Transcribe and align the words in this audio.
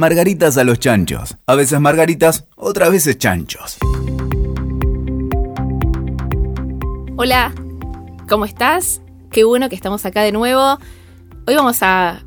Margaritas 0.00 0.56
a 0.56 0.64
los 0.64 0.78
chanchos. 0.78 1.36
A 1.44 1.54
veces 1.54 1.78
margaritas, 1.78 2.46
otras 2.56 2.90
veces 2.90 3.18
chanchos. 3.18 3.76
Hola, 7.18 7.52
¿cómo 8.26 8.46
estás? 8.46 9.02
Qué 9.30 9.44
bueno 9.44 9.68
que 9.68 9.74
estamos 9.74 10.06
acá 10.06 10.22
de 10.22 10.32
nuevo. 10.32 10.78
Hoy 11.46 11.54
vamos 11.54 11.82
a 11.82 12.22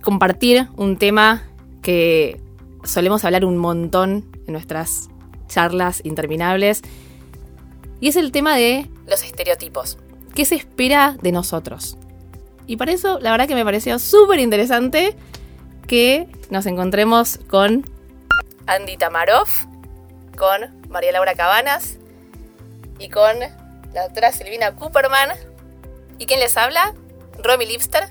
compartir 0.00 0.68
un 0.76 0.96
tema 0.96 1.42
que 1.82 2.40
solemos 2.84 3.24
hablar 3.24 3.44
un 3.46 3.56
montón 3.56 4.24
en 4.46 4.52
nuestras 4.52 5.08
charlas 5.48 6.02
interminables. 6.04 6.82
Y 7.98 8.06
es 8.10 8.14
el 8.14 8.30
tema 8.30 8.54
de 8.54 8.88
los 9.08 9.24
estereotipos. 9.24 9.98
¿Qué 10.36 10.44
se 10.44 10.54
espera 10.54 11.16
de 11.20 11.32
nosotros? 11.32 11.98
Y 12.68 12.76
para 12.76 12.92
eso, 12.92 13.18
la 13.18 13.32
verdad 13.32 13.48
que 13.48 13.56
me 13.56 13.64
pareció 13.64 13.98
súper 13.98 14.38
interesante 14.38 15.16
que 15.86 16.28
nos 16.50 16.66
encontremos 16.66 17.38
con 17.48 17.86
Andy 18.66 18.96
Tamarov, 18.96 19.48
con 20.36 20.82
María 20.88 21.12
Laura 21.12 21.34
Cabanas 21.34 21.98
y 22.98 23.08
con 23.08 23.38
la 23.92 24.02
doctora 24.04 24.32
Silvina 24.32 24.74
Cooperman. 24.74 25.30
¿Y 26.18 26.26
quién 26.26 26.40
les 26.40 26.56
habla? 26.56 26.94
Romy 27.42 27.66
Lipster. 27.66 28.04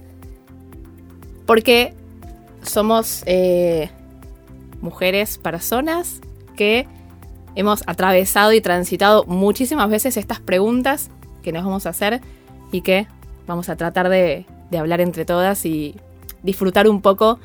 Porque 1.46 1.94
somos 2.62 3.24
eh, 3.26 3.90
mujeres 4.82 5.38
personas 5.38 6.22
que 6.56 6.88
hemos 7.56 7.84
atravesado 7.88 8.54
y 8.54 8.62
transitado 8.62 9.26
muchísimas 9.26 9.90
veces 9.90 10.18
estas 10.18 10.40
preguntas 10.40 11.10
que 11.44 11.52
nos 11.52 11.64
vamos 11.66 11.86
a 11.86 11.90
hacer 11.90 12.22
y 12.72 12.82
que 12.82 13.08
vamos 13.48 13.70
a 13.70 13.76
tratar 13.76 14.10
de, 14.10 14.46
de 14.70 14.78
hablar 14.78 15.02
entre 15.02 15.26
todas 15.26 15.66
y 15.66 15.96
disfrutar 16.44 16.88
un 16.88 17.02
poco 17.02 17.40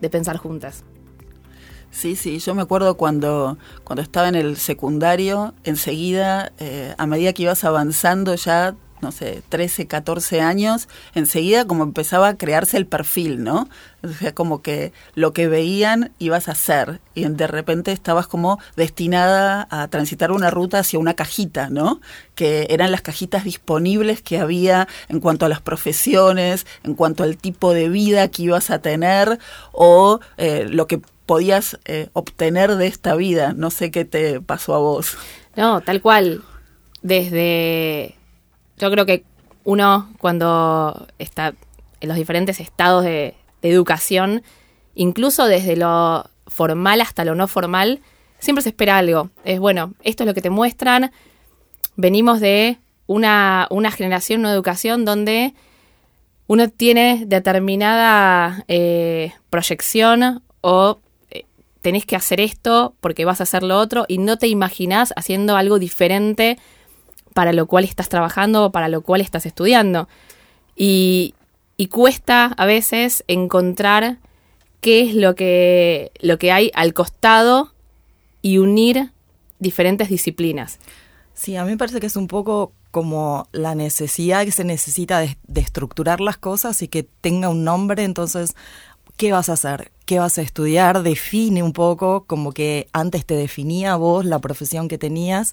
de 0.00 0.10
pensar 0.10 0.36
juntas. 0.36 0.84
Sí, 1.90 2.16
sí, 2.16 2.38
yo 2.38 2.54
me 2.54 2.62
acuerdo 2.62 2.96
cuando, 2.96 3.56
cuando 3.82 4.02
estaba 4.02 4.28
en 4.28 4.34
el 4.34 4.56
secundario, 4.56 5.54
enseguida, 5.64 6.52
eh, 6.58 6.94
a 6.98 7.06
medida 7.06 7.32
que 7.32 7.44
ibas 7.44 7.64
avanzando 7.64 8.34
ya, 8.34 8.76
no 9.00 9.12
sé, 9.12 9.42
13, 9.48 9.86
14 9.86 10.40
años, 10.40 10.88
enseguida 11.14 11.66
como 11.66 11.82
empezaba 11.84 12.28
a 12.28 12.36
crearse 12.36 12.76
el 12.76 12.86
perfil, 12.86 13.42
¿no? 13.42 13.68
O 14.02 14.08
sea, 14.08 14.32
como 14.32 14.62
que 14.62 14.92
lo 15.14 15.32
que 15.32 15.48
veían 15.48 16.12
ibas 16.18 16.48
a 16.48 16.52
hacer 16.52 17.00
y 17.14 17.24
de 17.24 17.46
repente 17.46 17.90
estabas 17.90 18.28
como 18.28 18.60
destinada 18.76 19.66
a 19.70 19.88
transitar 19.88 20.30
una 20.30 20.50
ruta 20.50 20.78
hacia 20.78 20.98
una 20.98 21.14
cajita, 21.14 21.68
¿no? 21.68 22.00
Que 22.34 22.68
eran 22.70 22.92
las 22.92 23.02
cajitas 23.02 23.44
disponibles 23.44 24.22
que 24.22 24.38
había 24.38 24.86
en 25.08 25.20
cuanto 25.20 25.46
a 25.46 25.48
las 25.48 25.60
profesiones, 25.60 26.66
en 26.84 26.94
cuanto 26.94 27.24
al 27.24 27.36
tipo 27.36 27.72
de 27.72 27.88
vida 27.88 28.28
que 28.28 28.44
ibas 28.44 28.70
a 28.70 28.80
tener 28.80 29.38
o 29.72 30.20
eh, 30.36 30.66
lo 30.70 30.86
que 30.86 31.00
podías 31.26 31.78
eh, 31.84 32.08
obtener 32.14 32.76
de 32.76 32.86
esta 32.86 33.14
vida. 33.14 33.52
No 33.52 33.70
sé 33.70 33.90
qué 33.90 34.04
te 34.04 34.40
pasó 34.40 34.74
a 34.74 34.78
vos. 34.78 35.18
No, 35.56 35.80
tal 35.80 36.00
cual. 36.00 36.42
Desde. 37.02 38.17
Yo 38.78 38.90
creo 38.90 39.06
que 39.06 39.24
uno, 39.64 40.08
cuando 40.18 41.06
está 41.18 41.54
en 42.00 42.08
los 42.08 42.16
diferentes 42.16 42.60
estados 42.60 43.04
de, 43.04 43.34
educación, 43.60 44.42
incluso 44.94 45.46
desde 45.46 45.76
lo 45.76 46.30
formal 46.46 47.00
hasta 47.00 47.24
lo 47.24 47.34
no 47.34 47.48
formal, 47.48 48.00
siempre 48.38 48.62
se 48.62 48.68
espera 48.68 48.98
algo. 48.98 49.30
Es 49.44 49.58
bueno, 49.58 49.94
esto 50.04 50.22
es 50.22 50.28
lo 50.28 50.34
que 50.34 50.42
te 50.42 50.48
muestran. 50.48 51.10
Venimos 51.96 52.38
de 52.38 52.78
una, 53.08 53.68
generación, 53.96 54.40
una 54.40 54.52
educación 54.52 55.04
donde 55.04 55.54
uno 56.46 56.68
tiene 56.68 57.24
determinada 57.26 58.64
eh, 58.68 59.32
proyección 59.50 60.42
o 60.60 61.00
tenés 61.82 62.04
que 62.04 62.16
hacer 62.16 62.40
esto 62.40 62.94
porque 63.00 63.24
vas 63.24 63.40
a 63.40 63.44
hacer 63.44 63.62
lo 63.62 63.78
otro 63.78 64.04
y 64.08 64.18
no 64.18 64.36
te 64.36 64.48
imaginás 64.48 65.12
haciendo 65.16 65.56
algo 65.56 65.78
diferente 65.78 66.58
para 67.38 67.52
lo 67.52 67.68
cual 67.68 67.84
estás 67.84 68.08
trabajando 68.08 68.64
o 68.64 68.72
para 68.72 68.88
lo 68.88 69.02
cual 69.02 69.20
estás 69.20 69.46
estudiando. 69.46 70.08
Y, 70.74 71.36
cuesta 71.88 72.46
a 72.56 72.66
veces 72.66 73.22
encontrar 73.28 74.18
qué 74.80 75.02
es 75.02 75.14
lo 75.14 75.36
que, 75.36 76.10
lo 76.18 76.36
que 76.36 76.50
hay 76.50 76.72
al 76.74 76.94
costado 76.94 77.72
y 78.42 78.58
unir 78.58 79.12
diferentes 79.60 80.08
disciplinas. 80.08 80.80
Sí, 81.32 81.54
a 81.54 81.62
mí 81.62 81.70
me 81.70 81.76
parece 81.76 82.00
que 82.00 82.06
es 82.06 82.16
un 82.16 82.26
poco 82.26 82.72
como 82.90 83.46
la 83.52 83.76
necesidad 83.76 84.44
que 84.44 84.50
se 84.50 84.64
necesita 84.64 85.20
de, 85.20 85.38
de 85.46 85.60
estructurar 85.60 86.20
las 86.20 86.38
cosas 86.38 86.82
y 86.82 86.88
que 86.88 87.04
tenga 87.04 87.50
un 87.50 87.62
nombre, 87.62 88.02
entonces 88.02 88.56
¿qué 89.16 89.30
vas 89.30 89.48
a 89.48 89.52
hacer? 89.52 89.92
¿Qué 90.06 90.18
vas 90.18 90.38
a 90.38 90.42
estudiar? 90.42 91.04
Define 91.04 91.62
un 91.62 91.72
poco 91.72 92.24
como 92.24 92.50
que 92.50 92.88
antes 92.92 93.24
te 93.24 93.34
definía 93.34 93.94
vos 93.94 94.24
la 94.24 94.40
profesión 94.40 94.88
que 94.88 94.98
tenías 94.98 95.52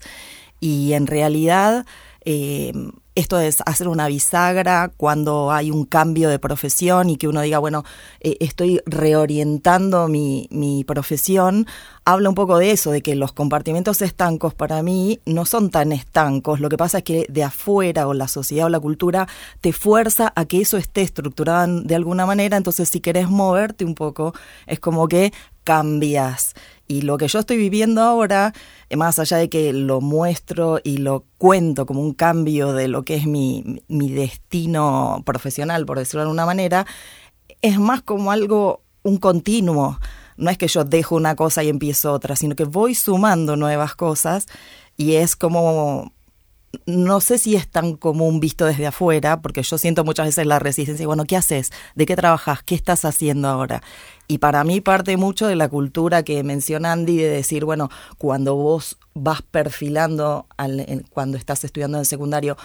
y 0.60 0.94
en 0.94 1.08
realidad 1.08 1.86
eh, 2.26 2.74
esto 3.16 3.40
es 3.40 3.60
hacer 3.66 3.88
una 3.88 4.08
bisagra 4.08 4.92
cuando 4.98 5.52
hay 5.52 5.72
un 5.72 5.86
cambio 5.86 6.28
de 6.28 6.38
profesión 6.38 7.10
y 7.10 7.16
que 7.16 7.30
uno 7.30 7.42
diga, 7.42 7.60
bueno, 7.60 7.86
eh, 8.20 8.36
estoy 8.42 8.82
reorientando 8.86 10.10
mi, 10.10 10.48
mi, 10.52 10.84
profesión, 10.84 11.66
habla 12.04 12.28
un 12.28 12.36
poco 12.36 12.58
de 12.58 12.72
eso, 12.72 12.92
de 12.92 13.02
que 13.02 13.16
los 13.16 13.32
compartimentos 13.32 14.02
estancos 14.02 14.54
para 14.54 14.84
mí 14.84 15.22
no 15.26 15.46
son 15.46 15.70
tan 15.70 15.94
estancos. 15.94 16.60
Lo 16.60 16.68
que 16.68 16.78
pasa 16.78 16.98
es 16.98 17.04
que 17.06 17.26
de 17.30 17.44
afuera 17.44 18.08
o 18.08 18.14
la 18.14 18.28
sociedad 18.28 18.66
o 18.66 18.70
la 18.70 18.82
cultura 18.82 19.28
te 19.62 19.72
fuerza 19.72 20.34
a 20.36 20.46
que 20.46 20.60
eso 20.60 20.76
esté 20.76 21.02
estructurado 21.02 21.82
de 21.82 21.96
alguna 21.96 22.26
manera, 22.26 22.58
entonces 22.58 22.90
si 22.90 23.00
querés 23.00 23.30
moverte 23.30 23.86
un 23.86 23.96
poco, 23.96 24.34
es 24.68 24.80
como 24.80 25.08
que 25.08 25.32
cambias. 25.64 26.54
Y 26.88 27.02
lo 27.02 27.18
que 27.18 27.28
yo 27.28 27.40
estoy 27.40 27.58
viviendo 27.58 28.02
ahora, 28.02 28.54
eh, 28.90 28.96
más 28.96 29.18
allá 29.20 29.38
de 29.38 29.50
que 29.50 29.74
lo 29.74 30.02
muestro 30.02 30.80
y 30.84 30.98
lo 30.98 31.26
cuento 31.38 31.86
como 31.86 32.02
un 32.02 32.14
cambio 32.14 32.74
de 32.74 32.88
lo 32.88 33.04
que 33.04 33.16
es 33.16 33.26
mi, 33.26 33.82
mi 33.88 34.12
destino 34.12 35.24
profesional, 35.26 35.86
por 35.86 35.98
decirlo 35.98 36.22
de 36.22 36.26
alguna 36.26 36.46
manera, 36.46 36.86
es 37.62 37.80
más 37.80 38.02
como 38.02 38.32
algo, 38.32 38.82
un 39.04 39.18
continuo. 39.18 40.00
No 40.38 40.50
es 40.50 40.58
que 40.58 40.68
yo 40.68 40.84
dejo 40.84 41.16
una 41.16 41.36
cosa 41.36 41.64
y 41.64 41.70
empiezo 41.70 42.12
otra, 42.12 42.36
sino 42.36 42.56
que 42.56 42.66
voy 42.66 42.94
sumando 42.94 43.56
nuevas 43.56 43.96
cosas 43.96 44.48
y 44.98 45.14
es 45.16 45.36
como 45.36 46.12
no 46.86 47.22
sé 47.22 47.38
si 47.38 47.56
es 47.56 47.68
tan 47.68 47.96
común 47.96 48.40
visto 48.40 48.66
desde 48.66 48.88
afuera, 48.88 49.42
porque 49.42 49.64
yo 49.64 49.78
siento 49.78 50.04
muchas 50.04 50.28
veces 50.28 50.46
la 50.46 50.60
resistencia, 50.60 51.06
bueno, 51.08 51.26
¿qué 51.26 51.36
haces? 51.38 51.72
¿De 51.96 52.06
qué 52.06 52.16
trabajas? 52.16 52.64
¿Qué 52.64 52.76
estás 52.76 53.06
haciendo 53.06 53.48
ahora? 53.48 53.82
Y 54.28 54.40
para 54.40 54.64
mí 54.64 54.82
parte 54.82 55.18
mucho 55.18 55.48
de 55.48 55.56
la 55.56 55.70
cultura 55.70 56.24
que 56.24 56.44
menciona 56.44 56.92
Andy 56.92 57.18
de 57.18 57.30
decir, 57.30 57.66
bueno, 57.66 57.90
cuando 58.18 58.56
vos 58.56 58.98
vas 59.14 59.42
perfilando, 59.42 60.48
cuando 61.12 61.38
estás 61.38 61.64
estudiando 61.64 61.98
en 61.98 62.06
secundario, 62.06 62.58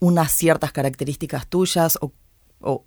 unas 0.00 0.32
ciertas 0.32 0.72
características 0.72 1.46
tuyas 1.46 1.98
o, 2.00 2.12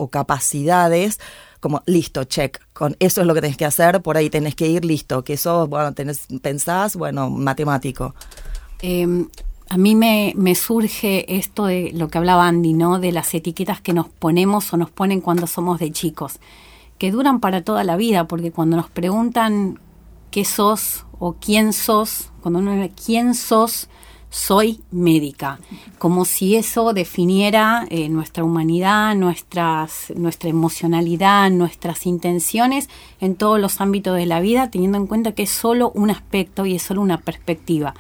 capacidades, 0.10 1.20
como 1.60 1.84
listo, 1.86 2.24
check, 2.24 2.60
con 2.74 2.96
eso 3.00 3.22
es 3.22 3.28
lo 3.28 3.34
que 3.36 3.42
tenés 3.42 3.58
que 3.58 3.66
hacer, 3.66 4.02
por 4.02 4.18
ahí 4.18 4.30
tenés 4.30 4.56
que 4.56 4.68
ir, 4.68 4.84
listo, 4.84 5.24
que 5.24 5.34
eso, 5.34 5.68
bueno, 5.68 5.94
tenés, 5.94 6.26
pensás, 6.42 6.96
bueno, 6.96 7.30
matemático. 7.30 8.16
Em, 8.82 9.28
a 9.70 9.78
mí 9.78 9.96
me, 9.96 10.56
surge 10.56 11.38
esto 11.38 11.66
de 11.66 11.92
lo 11.94 12.08
que 12.08 12.18
hablaba 12.18 12.48
Andy, 12.48 12.74
¿no? 12.74 13.00
De 13.00 13.12
las 13.12 13.34
etiquetas 13.34 13.82
que 13.82 13.94
nos 13.94 14.08
ponemos 14.08 14.72
o 14.74 14.78
nos 14.78 14.90
ponen 14.90 15.22
cuando 15.22 15.48
somos 15.48 15.80
de 15.80 15.92
chicos, 15.92 16.40
que 16.98 17.12
duran 17.12 17.40
para 17.40 17.64
toda 17.64 17.84
la 17.84 17.98
vida, 17.98 18.28
porque 18.28 18.52
cuando 18.52 18.78
nos 18.78 18.90
preguntan 18.90 19.80
qué 20.32 20.46
sos 20.46 21.06
o 21.20 21.34
quién 21.34 21.74
sos, 21.74 22.32
cuando 22.42 22.60
uno 22.60 22.74
dice 22.74 22.92
quién 23.06 23.34
sos, 23.34 23.90
soy 24.30 24.82
médica, 24.92 25.60
como 26.00 26.26
si 26.26 26.56
eso 26.56 26.94
definiera 26.94 27.86
eh, 27.90 28.10
nuestra 28.10 28.44
humanidad, 28.44 29.16
nuestras, 29.16 30.14
nuestra 30.16 30.50
emocionalidad, 30.50 31.50
nuestras 31.50 32.06
intenciones 32.06 32.90
en 33.22 33.36
todos 33.36 33.60
los 33.60 33.80
ámbitos 33.80 34.18
de 34.18 34.26
la 34.26 34.42
vida, 34.42 34.70
teniendo 34.70 34.98
en 34.98 35.08
cuenta 35.08 35.32
que 35.32 35.44
es 35.44 35.50
solo 35.50 35.92
un 35.96 36.10
aspecto 36.12 36.66
y 36.66 36.76
es 36.76 36.84
solo 36.84 37.02
una 37.02 37.20
perspectiva. 37.20 37.96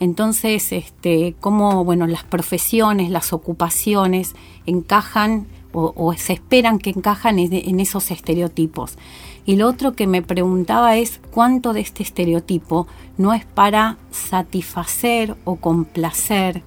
Entonces, 0.00 0.72
este, 0.72 1.34
cómo 1.40 1.84
bueno, 1.84 2.06
las 2.06 2.24
profesiones, 2.24 3.10
las 3.10 3.32
ocupaciones 3.32 4.34
encajan 4.66 5.46
o, 5.72 6.12
se 6.16 6.32
esperan 6.32 6.78
que 6.78 6.90
encajan 6.90 7.38
en, 7.38 7.78
esos 7.78 8.10
estereotipos. 8.10 8.98
Y 9.46 9.54
lo 9.54 9.68
otro 9.68 9.92
que 9.92 10.08
me 10.08 10.20
preguntaba 10.20 10.96
es 10.96 11.20
cuánto 11.30 11.72
de 11.72 11.80
este 11.80 12.02
estereotipo 12.02 12.88
no 13.18 13.32
es 13.32 13.44
para 13.44 13.96
satisfacer 14.10 15.36
o 15.44 15.56
complacer 15.56 16.64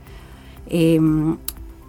em, 0.69 1.37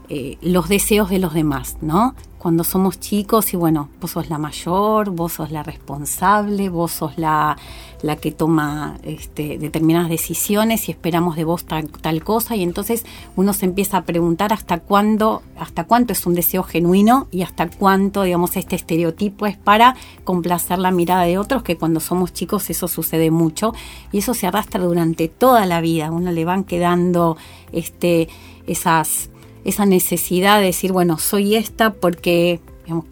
eh, 0.08 0.38
los 0.43 0.69
deseos 0.69 1.08
de 1.08 1.20
los 1.20 1.35
demás, 1.35 1.76
¿no? 1.81 2.17
Cuando 2.44 2.62
somos 2.62 3.00
chicos 3.00 3.55
y 3.55 3.56
bueno, 3.56 3.88
vos 4.02 4.11
sos 4.11 4.29
la 4.29 4.37
mayor, 4.37 5.08
vos 5.08 5.32
sos 5.32 5.50
la 5.50 5.62
responsable, 5.62 6.69
vos 6.69 6.93
sos 6.93 7.17
la, 7.17 7.56
la 8.02 8.17
que 8.17 8.32
toma 8.32 8.99
este, 9.02 9.56
determinadas 9.56 10.11
decisiones 10.11 10.87
y 10.87 10.93
esperamos 10.93 11.37
de 11.37 11.44
vos 11.44 11.64
tal, 11.64 11.88
tal, 11.88 12.23
cosa. 12.23 12.55
Y 12.55 12.62
entonces 12.62 13.06
uno 13.35 13.55
se 13.55 13.64
empieza 13.64 13.96
a 13.96 14.02
preguntar 14.02 14.52
hasta 14.52 14.81
cuándo, 14.81 15.43
hasta 15.58 15.85
cuánto 15.85 16.12
es 16.12 16.26
un 16.26 16.35
deseo 16.35 16.64
genuino 16.64 17.29
y 17.31 17.41
hasta 17.41 17.70
cuánto, 17.70 18.25
digamos, 18.25 18.58
este 18.58 18.76
estereotipo 18.76 19.47
es 19.47 19.56
para 19.56 19.97
complacer 20.25 20.79
la 20.79 20.90
mirada 20.90 21.23
de 21.23 21.38
otros, 21.38 21.62
que 21.62 21.79
cuando 21.79 21.99
somos 21.99 22.35
chicos 22.35 22.69
eso 22.69 22.88
sucede 22.88 23.31
mucho. 23.31 23.73
Y 24.12 24.19
eso 24.19 24.35
se 24.35 24.47
arrastra 24.47 24.85
durante 24.85 25.29
toda 25.29 25.64
la 25.64 25.81
vida, 25.81 26.11
uno 26.11 26.31
le 26.31 26.44
van 26.44 26.64
quedando 26.64 27.38
este, 27.73 28.29
esas 28.67 29.31
esa 29.64 29.87
necesidad 29.87 30.61
de 30.61 30.66
decir, 30.66 30.93
bueno, 30.93 31.19
soy 31.19 31.56
esta 31.56 31.93
porque 31.93 32.61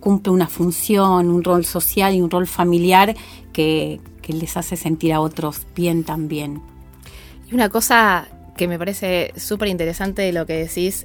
cumple 0.00 0.32
una 0.32 0.48
función, 0.48 1.30
un 1.30 1.42
rol 1.42 1.64
social 1.64 2.14
y 2.14 2.20
un 2.20 2.30
rol 2.30 2.46
familiar 2.46 3.16
que, 3.52 4.00
les 4.28 4.56
hace 4.56 4.76
sentir 4.76 5.12
a 5.12 5.20
otros 5.20 5.66
bien 5.74 6.04
también. 6.04 6.62
Y 7.50 7.54
una 7.54 7.68
cosa 7.68 8.28
que 8.56 8.66
me 8.66 8.78
parece 8.78 9.32
súper 9.36 9.68
interesante 9.68 10.22
de 10.22 10.32
lo 10.32 10.46
que 10.46 10.54
decís, 10.54 11.04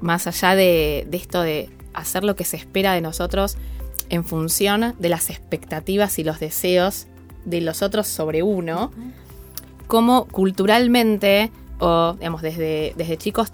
más 0.00 0.26
allá 0.26 0.54
de, 0.54 1.06
esto 1.12 1.42
de 1.42 1.68
hacer 1.92 2.24
lo 2.24 2.34
que 2.34 2.44
se 2.44 2.56
espera 2.56 2.94
de 2.94 3.02
nosotros 3.02 3.58
en 4.08 4.24
función 4.24 4.94
de 4.98 5.08
las 5.08 5.28
expectativas 5.28 6.18
y 6.18 6.24
los 6.24 6.38
deseos 6.40 7.08
de 7.44 7.60
los 7.60 7.82
otros 7.82 8.06
sobre 8.06 8.42
uno, 8.42 8.90
como 9.86 10.26
culturalmente 10.26 11.50
o 11.78 12.14
digamos 12.14 12.40
desde, 12.40 12.94
desde 12.96 13.18
chicos 13.18 13.52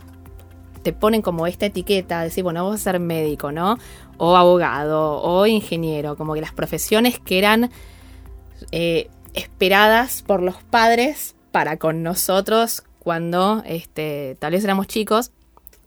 te 0.82 0.93
ponen 0.93 1.23
como 1.23 1.46
esta 1.46 1.67
etiqueta, 1.67 2.23
decir, 2.23 2.44
bueno, 2.44 2.64
vos 2.64 2.73
vas 2.73 2.81
a 2.81 2.93
ser 2.93 3.00
médico, 3.00 3.52
¿no? 3.52 3.79
O 4.19 4.37
abogado, 4.37 5.23
o 5.23 5.46
ingeniero, 5.46 6.17
como 6.17 6.34
que 6.34 6.40
las 6.40 6.52
profesiones 6.52 7.19
que 7.19 7.38
eran 7.38 7.70
eh, 8.70 9.08
esperadas 9.34 10.23
por 10.23 10.43
los 10.43 10.56
padres 10.62 11.34
para 11.50 11.76
con 11.76 12.02
nosotros 12.02 12.82
cuando 12.99 13.62
este, 13.67 14.37
tal 14.38 14.52
vez 14.52 14.64
éramos 14.64 14.87
chicos. 14.87 15.32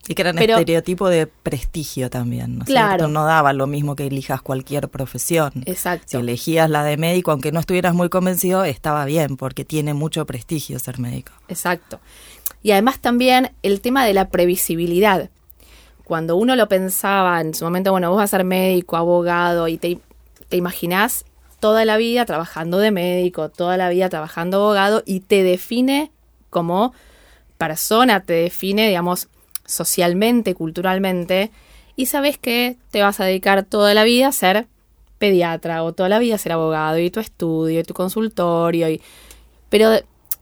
Y 0.08 0.14
que 0.14 0.22
eran 0.22 0.38
estereotipo 0.38 1.10
de 1.10 1.26
prestigio 1.26 2.12
también, 2.12 2.60
¿no 2.60 2.66
claro. 2.66 3.08
No 3.08 3.26
daba 3.26 3.54
lo 3.54 3.66
mismo 3.66 3.96
que 3.96 4.06
elijas 4.06 4.42
cualquier 4.42 4.88
profesión. 4.90 5.52
Exacto. 5.66 6.06
Si 6.08 6.18
elegías 6.18 6.70
la 6.70 6.84
de 6.84 6.98
médico, 6.98 7.32
aunque 7.32 7.52
no 7.52 7.60
estuvieras 7.60 7.96
muy 7.96 8.10
convencido, 8.10 8.64
estaba 8.66 9.06
bien, 9.06 9.36
porque 9.36 9.66
tiene 9.66 9.96
mucho 9.96 10.24
prestigio 10.28 10.78
ser 10.78 11.00
médico. 11.00 11.32
Exacto. 11.48 12.00
Y 12.66 12.72
además 12.72 12.98
también 12.98 13.52
el 13.62 13.80
tema 13.80 14.08
de 14.08 14.16
la 14.16 14.30
previsibilidad. 14.30 15.30
Cuando 16.04 16.36
uno 16.36 16.56
lo 16.56 16.68
pensaba 16.68 17.40
en 17.40 17.54
su 17.54 17.64
momento, 17.64 17.92
bueno, 17.92 18.10
vos 18.10 18.18
vas 18.18 18.34
a 18.34 18.38
ser 18.38 18.44
médico, 18.44 18.98
abogado, 18.98 19.68
y 19.68 19.78
te, 19.78 20.00
te 20.50 20.58
imaginás 20.58 21.26
toda 21.60 21.86
la 21.86 21.96
vida 21.98 22.26
trabajando 22.26 22.80
de 22.80 22.90
médico, 22.90 23.50
toda 23.50 23.78
la 23.78 23.90
vida 23.90 24.10
trabajando 24.10 24.64
abogado, 24.64 25.04
y 25.06 25.20
te 25.20 25.44
define 25.44 26.12
como 26.50 26.92
persona, 27.60 28.22
te 28.22 28.34
define, 28.34 28.88
digamos, 28.88 29.28
socialmente, 29.68 30.56
culturalmente, 30.56 31.52
y 31.96 32.08
sabes 32.08 32.40
que 32.40 32.78
te 32.90 33.04
vas 33.04 33.20
a 33.20 33.26
dedicar 33.26 33.62
toda 33.62 33.94
la 33.94 34.04
vida 34.06 34.30
a 34.30 34.32
ser 34.32 34.66
pediatra 35.20 35.84
o 35.84 35.94
toda 35.94 36.10
la 36.10 36.18
vida 36.18 36.34
a 36.34 36.40
ser 36.40 36.54
abogado 36.54 36.98
y 36.98 37.12
tu 37.12 37.20
estudio 37.20 37.82
y 37.82 37.84
tu 37.84 37.94
consultorio 37.94 38.90
y 38.90 39.04
pero 39.70 39.92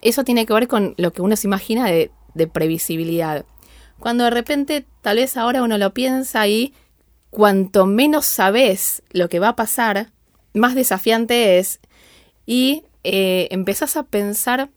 eso 0.03 0.23
tiene 0.23 0.45
que 0.45 0.53
ver 0.53 0.67
con 0.67 0.93
lo 0.97 1.11
que 1.11 1.21
uno 1.21 1.35
se 1.35 1.47
imagina 1.47 1.87
de, 1.87 2.11
previsibilidad. 2.51 3.45
Cuando 3.99 4.23
de 4.25 4.31
repente, 4.31 4.85
tal 5.01 5.17
vez 5.17 5.37
ahora 5.37 5.63
uno 5.63 5.77
lo 5.77 5.93
piensa 5.93 6.47
y 6.47 6.73
cuanto 7.29 7.85
menos 7.85 8.25
sabes 8.25 9.03
lo 9.11 9.29
que 9.29 9.39
va 9.39 9.49
a 9.49 9.55
pasar, 9.55 10.11
más 10.53 10.75
desafiante 10.75 11.57
es. 11.57 11.79
Y 12.45 12.83
eh, 13.03 13.47
empezás 13.51 13.95
a 13.95 14.03
pensar 14.03 14.69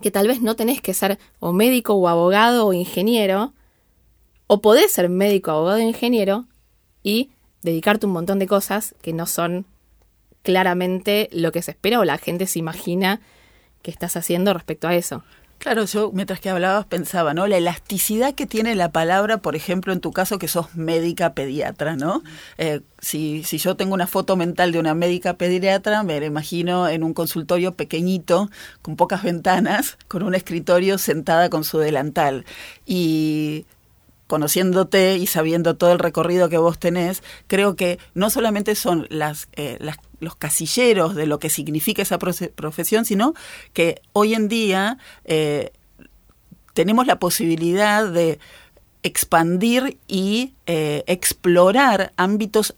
que 0.00 0.10
tal 0.10 0.26
vez 0.26 0.42
no 0.42 0.56
tenés 0.56 0.80
que 0.80 0.94
ser 0.94 1.18
o 1.38 1.52
médico 1.52 1.94
o 1.94 2.08
abogado 2.08 2.66
o 2.66 2.72
ingeniero, 2.72 3.52
o 4.46 4.60
podés 4.60 4.92
ser 4.92 5.08
médico, 5.08 5.50
abogado 5.50 5.78
o 5.78 5.82
ingeniero 5.82 6.46
y 7.02 7.30
dedicarte 7.62 8.06
un 8.06 8.12
montón 8.12 8.38
de 8.38 8.46
cosas 8.46 8.94
que 9.02 9.12
no 9.12 9.26
son 9.26 9.66
claramente 10.42 11.28
lo 11.32 11.52
que 11.52 11.62
se 11.62 11.70
espera 11.70 12.00
o 12.00 12.04
la 12.04 12.18
gente 12.18 12.46
se 12.46 12.58
imagina 12.58 13.20
que 13.82 13.90
estás 13.90 14.16
haciendo 14.16 14.54
respecto 14.54 14.88
a 14.88 14.94
eso. 14.94 15.22
Claro, 15.62 15.84
yo 15.84 16.10
mientras 16.12 16.40
que 16.40 16.50
hablabas 16.50 16.86
pensaba, 16.86 17.34
¿no? 17.34 17.46
La 17.46 17.56
elasticidad 17.56 18.34
que 18.34 18.46
tiene 18.46 18.74
la 18.74 18.90
palabra, 18.90 19.38
por 19.38 19.54
ejemplo, 19.54 19.92
en 19.92 20.00
tu 20.00 20.10
caso 20.10 20.36
que 20.40 20.48
sos 20.48 20.74
médica 20.74 21.34
pediatra, 21.34 21.94
¿no? 21.94 22.24
Eh, 22.58 22.80
si, 22.98 23.44
si 23.44 23.58
yo 23.58 23.76
tengo 23.76 23.94
una 23.94 24.08
foto 24.08 24.34
mental 24.34 24.72
de 24.72 24.80
una 24.80 24.94
médica 24.94 25.34
pediatra, 25.34 26.02
me 26.02 26.18
la 26.18 26.26
imagino 26.26 26.88
en 26.88 27.04
un 27.04 27.14
consultorio 27.14 27.74
pequeñito, 27.76 28.50
con 28.82 28.96
pocas 28.96 29.22
ventanas, 29.22 29.98
con 30.08 30.24
un 30.24 30.34
escritorio 30.34 30.98
sentada 30.98 31.48
con 31.48 31.62
su 31.62 31.78
delantal. 31.78 32.44
Y 32.84 33.64
conociéndote 34.32 35.18
y 35.18 35.26
sabiendo 35.26 35.76
todo 35.76 35.92
el 35.92 35.98
recorrido 35.98 36.48
que 36.48 36.56
vos 36.56 36.78
tenés, 36.78 37.22
creo 37.48 37.76
que 37.76 37.98
no 38.14 38.30
solamente 38.30 38.74
son 38.74 39.06
las, 39.10 39.50
eh, 39.56 39.76
los 40.20 40.36
casilleros 40.36 41.14
de 41.14 41.26
lo 41.26 41.38
que 41.38 41.50
significa 41.50 42.00
esa 42.00 42.18
profesión, 42.18 43.04
sino 43.04 43.34
que 43.74 44.00
hoy 44.14 44.32
en 44.32 44.48
día 44.48 44.96
eh, 45.26 45.72
tenemos 46.72 47.06
la 47.06 47.18
posibilidad 47.18 48.08
de 48.08 48.38
expandir 49.02 49.98
y 50.06 50.54
eh, 50.66 51.02
explorar 51.06 52.12
ámbitos 52.16 52.74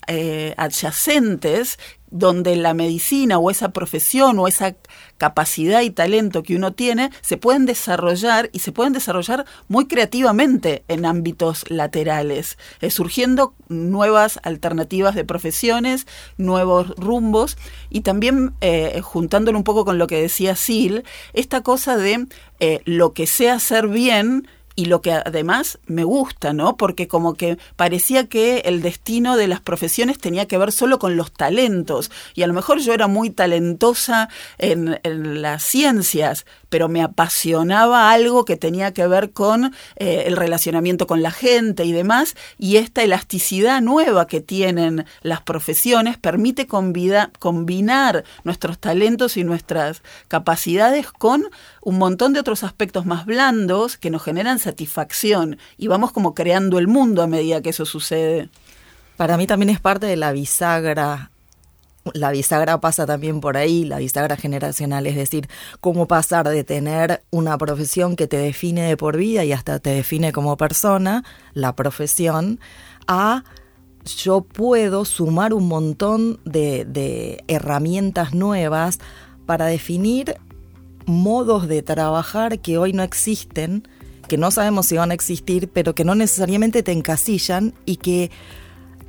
adyacentes 0.57 1.79
donde 2.15 2.55
la 2.55 2.75
medicina 2.75 3.39
o 3.39 3.51
esa 3.51 3.71
profesión 3.71 4.39
o 4.39 4.47
esa 4.47 4.77
capacidad 5.19 5.81
y 5.81 5.91
talento 5.91 6.45
que 6.45 6.55
uno 6.55 6.73
tiene 6.73 7.11
se 7.23 7.37
pueden 7.37 7.67
desarrollar 7.67 8.51
y 8.53 8.61
se 8.61 8.71
pueden 8.71 8.93
desarrollar 8.93 9.47
muy 9.67 9.87
creativamente 9.87 10.85
en 10.87 11.07
ámbitos 11.07 11.69
laterales, 11.71 12.57
eh, 12.81 12.91
surgiendo 12.91 13.55
nuevas 13.69 14.39
alternativas 14.45 15.17
de 15.17 15.25
profesiones, 15.25 16.07
nuevos 16.39 16.95
rumbos 16.97 17.59
y 17.91 18.03
también 18.03 18.55
eh, 18.61 19.01
juntándolo 19.03 19.59
un 19.59 19.65
poco 19.65 19.85
con 19.85 19.99
lo 19.99 20.07
que 20.07 20.23
decía 20.23 20.55
Sil, 20.55 21.03
esta 21.33 21.63
cosa 21.63 21.97
de 21.97 22.29
eh, 22.61 22.81
lo 22.85 23.13
que 23.13 23.27
sé 23.27 23.51
hacer 23.51 23.89
bien, 23.89 24.47
y 24.77 24.87
lo 24.87 25.01
que 25.03 25.13
además 25.13 25.79
me 25.87 26.05
gusta, 26.05 26.53
¿no? 26.53 26.77
Porque 26.77 27.07
como 27.07 27.35
que 27.35 27.59
parecía 27.77 28.27
que 28.27 28.59
el 28.61 28.83
destino 28.83 29.37
de 29.37 29.47
las 29.47 29.61
profesiones 29.61 30.19
tenía 30.19 30.47
que 30.47 30.59
ver 30.59 30.73
solo 30.73 30.99
con 30.99 31.17
los 31.17 31.33
talentos. 31.33 32.11
Y 32.35 32.43
a 32.43 32.47
lo 32.47 32.55
mejor 32.55 32.81
yo 32.81 32.93
era 32.93 33.07
muy 33.07 33.31
talentosa 33.31 34.29
en, 34.59 34.99
las 35.05 35.63
ciencias, 35.63 36.47
pero 36.75 36.89
me 36.89 37.05
apasionaba 37.05 38.11
algo 38.11 38.45
que 38.45 38.57
tenía 38.57 38.93
que 38.93 39.07
ver 39.07 39.31
con 39.31 39.67
eh, 39.95 40.25
el 40.27 40.37
relacionamiento 40.37 41.07
con 41.07 41.23
la 41.23 41.31
gente 41.31 41.85
y 41.85 41.93
demás. 41.93 42.35
Y 42.59 42.79
esta 42.79 43.05
elasticidad 43.05 43.81
nueva 43.81 44.27
que 44.27 44.41
tienen 44.41 45.07
las 45.23 45.41
profesiones 45.41 46.19
permite 46.19 46.67
combinar 46.67 48.25
nuestros 48.43 48.81
talentos 48.81 49.37
y 49.37 49.45
nuestras 49.45 50.03
capacidades 50.27 51.13
con 51.13 51.45
un 51.81 51.97
montón 51.97 52.33
de 52.33 52.41
otros 52.41 52.65
aspectos 52.65 53.07
más 53.07 53.25
blandos 53.25 53.97
que 53.97 54.11
nos 54.11 54.25
generan 54.25 54.59
satisfacción 54.59 55.59
y 55.79 55.87
vamos 55.87 56.11
como 56.11 56.35
creando 56.35 56.81
el 56.81 56.89
mundo 56.89 57.23
a 57.23 57.29
medida 57.29 57.63
que 57.63 57.71
eso 57.71 57.87
sucede. 57.87 58.49
Para 59.17 59.37
mí 59.37 59.47
también 59.47 59.71
es 59.71 59.79
parte 59.79 60.07
de 60.07 60.17
la 60.17 60.33
bisagra. 60.33 61.31
La 62.13 62.31
bisagra 62.31 62.81
pasa 62.81 63.07
también 63.07 63.41
por 63.41 63.57
ahí, 63.57 63.85
la 63.85 63.99
bisagra 63.99 64.37
generacional, 64.37 65.07
es 65.07 65.17
decir, 65.17 65.49
cómo 65.81 66.07
pasar 66.07 66.49
de 66.49 66.63
tener 66.63 67.23
una 67.31 67.57
profesión 67.57 68.15
que 68.15 68.27
te 68.27 68.37
define 68.37 68.83
de 68.83 68.97
por 68.97 69.17
vida 69.17 69.45
y 69.45 69.53
hasta 69.53 69.79
te 69.79 69.91
define 69.91 70.31
como 70.33 70.57
persona, 70.59 71.25
la 71.55 71.75
profesión, 71.75 72.61
a 73.07 73.45
yo 74.05 74.43
puedo 74.43 75.07
sumar 75.07 75.55
un 75.55 75.67
montón 75.67 76.41
de, 76.45 76.85
de 76.85 77.43
herramientas 77.49 78.35
nuevas 78.35 78.99
para 79.47 79.65
definir 79.67 80.37
modos 81.07 81.69
de 81.69 81.83
trabajar 81.83 82.59
que 82.61 82.77
hoy 82.77 82.93
no 82.93 83.03
existen, 83.03 83.89
que 84.29 84.37
no 84.37 84.51
sabemos 84.51 84.87
si 84.87 84.97
van 84.97 85.11
a 85.11 85.15
existir, 85.15 85.69
pero 85.69 85.95
que 85.95 86.05
no 86.05 86.15
necesariamente 86.15 86.83
te 86.83 86.93
encasillan 86.93 87.75
y 87.85 87.97
que 87.97 88.31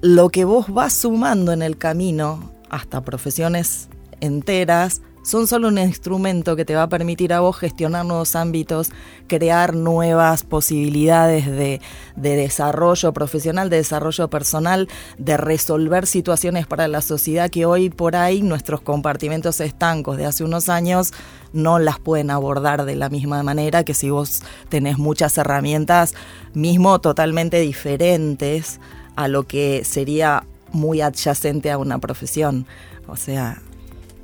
lo 0.02 0.30
que 0.30 0.46
vos 0.46 0.70
vas 0.70 0.94
sumando 0.94 1.52
en 1.52 1.62
el 1.62 1.78
camino, 1.78 2.52
hasta 2.70 3.02
profesiones 3.02 3.90
enteras, 4.22 5.02
son 5.26 5.48
solo 5.48 5.70
un 5.70 5.80
instrumento 5.80 6.56
que 6.56 6.66
te 6.66 6.76
va 6.76 6.84
a 6.84 6.90
permitir 6.90 7.34
a 7.34 7.40
vos 7.40 7.58
gestionar 7.58 8.06
nuevos 8.06 8.36
ámbitos, 8.36 8.92
crear 9.26 9.74
nuevas 9.74 10.44
posibilidades 10.44 11.48
de, 11.48 11.82
desarrollo 12.16 13.12
profesional, 13.12 13.72
de 13.72 13.78
desarrollo 13.78 14.30
personal, 14.30 14.88
de 15.18 15.36
resolver 15.38 16.06
situaciones 16.06 16.68
para 16.68 16.88
la 16.88 17.02
sociedad 17.02 17.50
que 17.50 17.66
hoy 17.66 17.90
por 17.90 18.16
ahí 18.16 18.44
nuestros 18.44 18.82
compartimentos 18.82 19.62
estancos 19.62 20.18
de 20.18 20.26
hace 20.26 20.44
unos 20.44 20.70
años 20.70 21.12
no 21.54 21.80
las 21.80 21.98
pueden 21.98 22.30
abordar 22.30 22.86
de 22.86 22.96
la 22.96 23.10
misma 23.10 23.42
manera 23.42 23.84
que 23.84 23.96
si 23.96 24.12
vos 24.12 24.44
tenés 24.70 25.00
muchas 25.00 25.40
herramientas 25.40 26.14
mismo 26.54 27.02
totalmente 27.02 27.60
diferentes 27.62 28.80
a 29.16 29.28
lo 29.28 29.44
que 29.44 29.84
sería 29.86 30.44
muy 30.76 31.02
adyacente 31.02 31.72
a 31.72 31.78
una 31.78 32.00
profesión. 32.00 32.66
O 33.08 33.16
sea... 33.16 33.62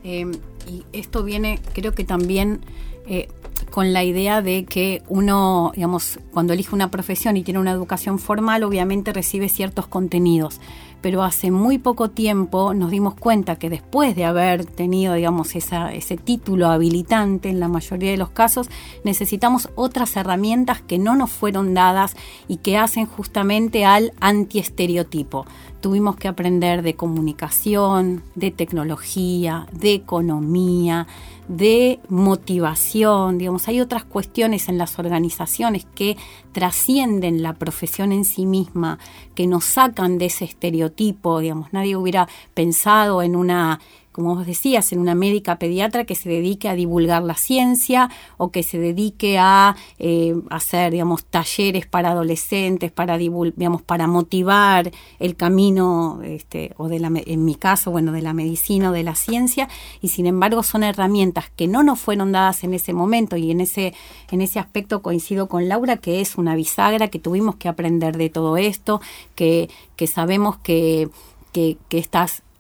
Eh, 0.04 0.32
y 0.68 0.84
esto 0.94 1.24
viene, 1.24 1.60
creo 1.74 1.94
que 1.94 2.04
también 2.04 2.62
eh, 3.08 3.28
con 3.70 3.94
la 3.94 4.04
idea 4.04 4.42
de 4.42 4.66
que 4.66 5.02
uno, 5.08 5.72
digamos, 5.76 6.20
cuando 6.32 6.54
elige 6.54 6.74
una 6.74 6.92
profesión 6.92 7.38
y 7.38 7.44
tiene 7.44 7.60
una 7.60 7.72
educación 7.72 8.20
formal, 8.20 8.64
obviamente 8.64 9.14
recibe 9.14 9.50
ciertos 9.50 9.88
contenidos 9.88 10.60
pero 11.02 11.24
hace 11.24 11.52
muy 11.52 11.80
poco 11.80 12.10
tiempo 12.10 12.74
nos 12.74 12.92
dimos 12.92 13.16
cuenta 13.16 13.58
que 13.58 13.70
después 13.70 14.16
de 14.16 14.26
haber 14.26 14.66
tenido, 14.66 15.16
digamos, 15.16 15.56
ese 15.56 16.18
título 16.18 16.68
habilitante 16.68 17.50
en 17.50 17.60
la 17.60 17.68
mayoría 17.68 18.12
de 18.12 18.18
los 18.18 18.30
casos, 18.30 18.70
necesitamos 19.04 19.70
otras 19.76 20.16
herramientas 20.16 20.82
que 20.82 21.00
no 21.00 21.16
nos 21.16 21.32
fueron 21.32 21.74
dadas 21.74 22.16
y 22.48 22.58
que 22.58 22.78
hacen 22.78 23.08
justamente 23.08 23.84
al 23.84 24.14
antiestereotipo. 24.22 25.46
Tuvimos 25.82 26.16
que 26.16 26.28
aprender 26.28 26.84
de 26.84 26.96
comunicación, 26.96 28.24
de 28.36 28.52
tecnología, 28.52 29.68
de 29.72 29.94
economía, 29.94 31.08
de 31.48 32.00
motivación, 32.08 33.38
digamos, 33.38 33.68
hay 33.68 33.82
otras 33.82 34.06
cuestiones 34.06 34.70
en 34.70 34.78
las 34.78 35.00
organizaciones 35.00 35.86
que 35.96 36.16
trascienden 36.54 37.44
la 37.44 37.54
profesión 37.54 38.14
en 38.14 38.24
sí 38.24 38.46
misma, 38.46 39.00
que 39.36 39.48
nos 39.48 39.66
sacan 39.66 40.18
de 40.18 40.28
ese 40.28 40.46
estereotipo, 40.46 41.40
digamos, 41.40 41.74
nadie 41.74 41.98
hubiera 41.98 42.30
pensado 42.54 43.22
en 43.22 43.36
una 43.36 43.82
como 44.12 44.36
vos 44.36 44.46
decías, 44.46 44.92
en 44.92 45.00
una 45.00 45.16
médica 45.16 45.58
pediatra 45.58 46.04
que 46.06 46.16
se 46.16 46.30
dedique 46.30 46.68
a 46.68 46.76
divulgar 46.76 47.24
la 47.24 47.36
ciencia 47.36 48.10
o 48.38 48.52
que 48.52 48.64
se 48.64 48.78
dedique 48.78 49.38
a 49.40 49.76
eh, 50.00 50.36
hacer, 50.50 50.92
digamos, 50.92 51.24
talleres 51.26 51.86
para 51.86 52.12
adolescentes, 52.12 52.92
para 52.92 53.18
digamos, 53.18 53.82
para 53.82 54.08
motivar 54.08 54.92
el 55.20 55.36
camino, 55.36 56.20
este, 56.24 56.74
o 56.78 56.88
de 56.88 57.00
la, 57.00 57.12
en 57.14 57.46
mi 57.46 57.56
caso, 57.56 57.92
bueno, 57.92 58.12
de 58.12 58.22
la 58.22 58.34
medicina 58.34 58.90
o 58.90 58.94
de 58.94 59.04
la 59.04 59.16
ciencia, 59.16 59.70
y 60.02 60.10
sin 60.10 60.26
embargo 60.26 60.64
son 60.64 60.84
herramientas 60.84 61.50
que 61.56 61.68
no 61.68 61.84
nos 61.84 62.00
fueron 62.00 62.32
dadas 62.32 62.64
en 62.64 62.74
ese 62.74 62.94
momento 62.94 63.38
y 63.38 63.52
en 63.52 63.62
ese, 63.62 63.94
en 64.30 64.42
ese 64.42 64.60
aspecto 64.60 65.02
coincido 65.02 65.48
con 65.48 65.70
Laura, 65.70 65.98
que 65.98 66.22
es 66.22 66.38
una 66.38 66.56
bisagra, 66.56 67.08
que 67.08 67.20
tuvimos 67.20 67.56
que 67.56 67.70
aprender 67.70 68.18
de 68.18 68.30
todo 68.30 68.58
esto, 68.58 69.02
que, 69.36 69.70
que 69.96 70.08
sabemos 70.08 70.58
que, 70.58 71.10
que, 71.54 71.78
que 71.90 71.98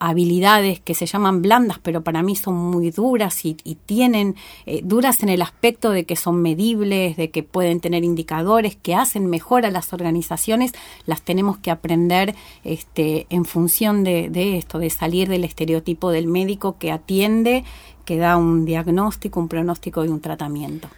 habilidades 0.01 0.79
que 0.79 0.95
se 0.95 1.05
llaman 1.05 1.43
blandas, 1.43 1.77
pero 1.77 2.03
para 2.03 2.23
mí 2.23 2.35
son 2.35 2.55
muy 2.55 2.89
duras 2.89 3.45
y, 3.45 3.53
tienen 3.85 4.35
eh, 4.65 4.81
duras 4.83 5.21
en 5.21 5.29
el 5.29 5.43
aspecto 5.43 5.91
de 5.91 6.05
que 6.05 6.15
son 6.15 6.41
medibles, 6.41 7.17
de 7.17 7.29
que 7.29 7.43
pueden 7.43 7.79
tener 7.79 8.03
indicadores 8.03 8.75
que 8.75 8.95
hacen 8.95 9.27
mejor 9.27 9.63
a 9.63 9.69
las 9.69 9.93
organizaciones, 9.93 10.71
las 11.05 11.21
tenemos 11.21 11.59
que 11.59 11.69
aprender 11.69 12.33
este, 12.63 13.27
en 13.29 13.45
función 13.45 14.03
de, 14.03 14.29
de 14.31 14.57
esto, 14.57 14.79
de 14.79 14.89
salir 14.89 15.29
del 15.29 15.43
estereotipo 15.43 16.09
del 16.09 16.25
médico 16.25 16.77
que 16.79 16.91
atiende, 16.91 17.63
que 18.03 18.17
da 18.17 18.37
un 18.37 18.65
diagnóstico, 18.65 19.39
un 19.39 19.49
pronóstico 19.49 20.03
y 20.03 20.07
un 20.07 20.19
tratamiento. 20.19 20.89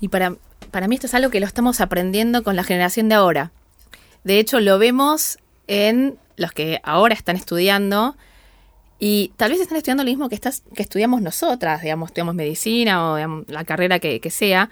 Y 0.00 0.08
para, 0.08 0.34
para 0.72 0.88
mí 0.88 0.96
esto 0.96 1.06
es 1.06 1.14
algo 1.14 1.30
que 1.30 1.38
lo 1.38 1.46
estamos 1.46 1.80
aprendiendo 1.80 2.42
con 2.42 2.56
la 2.56 2.64
generación 2.64 3.08
de 3.08 3.14
ahora. 3.14 3.52
De 4.24 4.40
hecho, 4.40 4.58
lo 4.58 4.80
vemos 4.80 5.38
en 5.68 6.18
los 6.36 6.52
que 6.52 6.80
ahora 6.82 7.14
están 7.14 7.36
estudiando 7.36 8.16
y 8.98 9.32
tal 9.36 9.50
vez 9.50 9.60
están 9.60 9.76
estudiando 9.76 10.04
lo 10.04 10.10
mismo 10.10 10.28
que, 10.28 10.34
estás, 10.34 10.62
que 10.74 10.82
estudiamos 10.82 11.20
nosotras, 11.20 11.82
digamos, 11.82 12.08
estudiamos 12.08 12.34
medicina 12.34 13.12
o 13.12 13.44
la 13.48 13.64
carrera 13.64 13.98
que, 13.98 14.30
sea, 14.30 14.70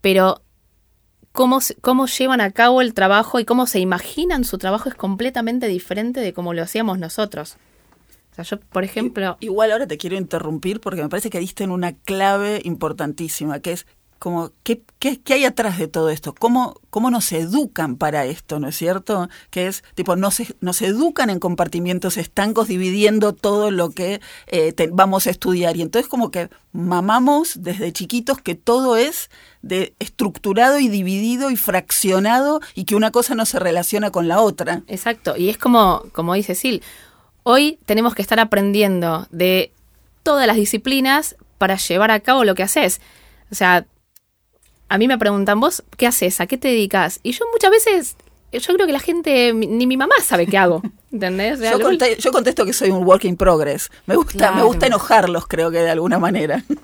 pero 0.00 0.42
cómo, 1.32 1.60
cómo 1.80 2.06
llevan 2.06 2.40
a 2.40 2.50
cabo 2.50 2.82
el 2.82 2.92
trabajo 2.92 3.40
y 3.40 3.44
cómo 3.44 3.66
se 3.66 3.80
imaginan 3.80 4.44
su 4.44 4.58
trabajo 4.58 4.88
es 4.88 4.94
completamente 4.94 5.66
diferente 5.66 6.20
de 6.20 6.32
cómo 6.34 6.52
lo 6.52 6.62
hacíamos 6.62 6.98
nosotros. 6.98 7.56
O 8.32 8.34
sea, 8.34 8.44
yo, 8.44 8.60
por 8.60 8.84
ejemplo... 8.84 9.38
Igual 9.40 9.72
ahora 9.72 9.86
te 9.86 9.96
quiero 9.96 10.16
interrumpir 10.16 10.80
porque 10.80 11.02
me 11.02 11.08
parece 11.08 11.30
que 11.30 11.40
diste 11.40 11.64
en 11.64 11.70
una 11.70 11.94
clave 11.96 12.60
importantísima, 12.64 13.60
que 13.60 13.72
es 13.72 13.86
como, 14.18 14.50
¿qué, 14.62 14.82
qué, 14.98 15.20
qué 15.20 15.34
hay 15.34 15.44
atrás 15.44 15.78
de 15.78 15.88
todo 15.88 16.10
esto? 16.10 16.34
¿Cómo, 16.34 16.80
¿Cómo 16.90 17.10
nos 17.10 17.30
educan 17.32 17.96
para 17.96 18.24
esto, 18.24 18.58
no 18.58 18.68
es 18.68 18.76
cierto? 18.76 19.28
Que 19.50 19.68
es, 19.68 19.84
tipo, 19.94 20.16
nos, 20.16 20.42
nos 20.60 20.82
educan 20.82 21.30
en 21.30 21.38
compartimientos 21.38 22.16
estancos 22.16 22.68
dividiendo 22.68 23.32
todo 23.32 23.70
lo 23.70 23.90
que 23.90 24.20
eh, 24.48 24.74
vamos 24.92 25.26
a 25.26 25.30
estudiar. 25.30 25.76
Y 25.76 25.82
entonces 25.82 26.08
como 26.08 26.30
que 26.30 26.50
mamamos 26.72 27.62
desde 27.62 27.92
chiquitos 27.92 28.40
que 28.40 28.54
todo 28.54 28.96
es 28.96 29.30
de 29.62 29.94
estructurado 29.98 30.78
y 30.78 30.88
dividido 30.88 31.50
y 31.50 31.56
fraccionado 31.56 32.60
y 32.74 32.84
que 32.84 32.96
una 32.96 33.10
cosa 33.10 33.34
no 33.34 33.46
se 33.46 33.58
relaciona 33.58 34.10
con 34.10 34.28
la 34.28 34.40
otra. 34.40 34.82
Exacto, 34.86 35.36
y 35.36 35.48
es 35.48 35.58
como, 35.58 36.04
como 36.12 36.34
dice 36.34 36.54
Sil, 36.58 36.82
hoy 37.44 37.78
tenemos 37.86 38.14
que 38.14 38.22
estar 38.22 38.40
aprendiendo 38.40 39.26
de 39.30 39.72
todas 40.22 40.46
las 40.46 40.56
disciplinas 40.56 41.36
para 41.58 41.76
llevar 41.76 42.10
a 42.10 42.20
cabo 42.20 42.44
lo 42.44 42.54
que 42.54 42.62
haces. 42.62 43.00
O 43.50 43.54
sea, 43.54 43.86
a 44.88 44.98
mí 44.98 45.08
me 45.08 45.18
preguntan, 45.18 45.60
vos, 45.60 45.82
¿qué 45.96 46.06
haces? 46.06 46.40
¿A 46.40 46.46
qué 46.46 46.56
te 46.56 46.68
dedicas? 46.68 47.20
Y 47.22 47.32
yo 47.32 47.44
muchas 47.52 47.70
veces, 47.70 48.16
yo 48.52 48.74
creo 48.74 48.86
que 48.86 48.92
la 48.92 49.00
gente, 49.00 49.52
ni 49.52 49.86
mi 49.86 49.96
mamá 49.96 50.14
sabe 50.22 50.46
qué 50.46 50.58
hago, 50.58 50.82
¿entendés? 51.12 51.60
yo, 51.60 52.32
contesto 52.32 52.64
que 52.64 52.72
soy 52.72 52.90
un 52.90 53.04
work 53.04 53.24
in 53.24 53.36
progress. 53.36 53.90
Me 54.06 54.16
gusta, 54.16 54.52
me 54.52 54.62
gusta 54.62 54.86
enojarlos, 54.86 55.46
creo 55.46 55.70
que 55.70 55.78
de 55.78 55.90
alguna 55.90 56.18
manera. 56.18 56.64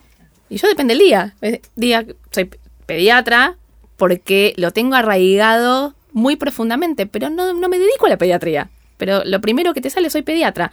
Y 0.50 0.58
yo 0.58 0.68
depende 0.68 0.94
del 0.94 1.02
día. 1.02 1.34
Día, 1.75 2.06
soy 2.30 2.50
pediatra 2.84 3.56
porque 3.96 4.52
lo 4.56 4.73
tengo 4.73 4.94
arraigado 4.94 5.94
muy 6.12 6.37
profundamente, 6.37 7.06
pero 7.06 7.30
no, 7.30 7.54
no 7.54 7.68
me 7.68 7.78
dedico 7.78 8.06
a 8.06 8.11
la 8.11 8.18
pediatría. 8.18 8.68
Pero 8.99 9.25
lo 9.25 9.40
primero 9.40 9.73
que 9.73 9.80
te 9.80 9.90
sale, 9.90 10.11
soy 10.11 10.23
pediatra. 10.23 10.70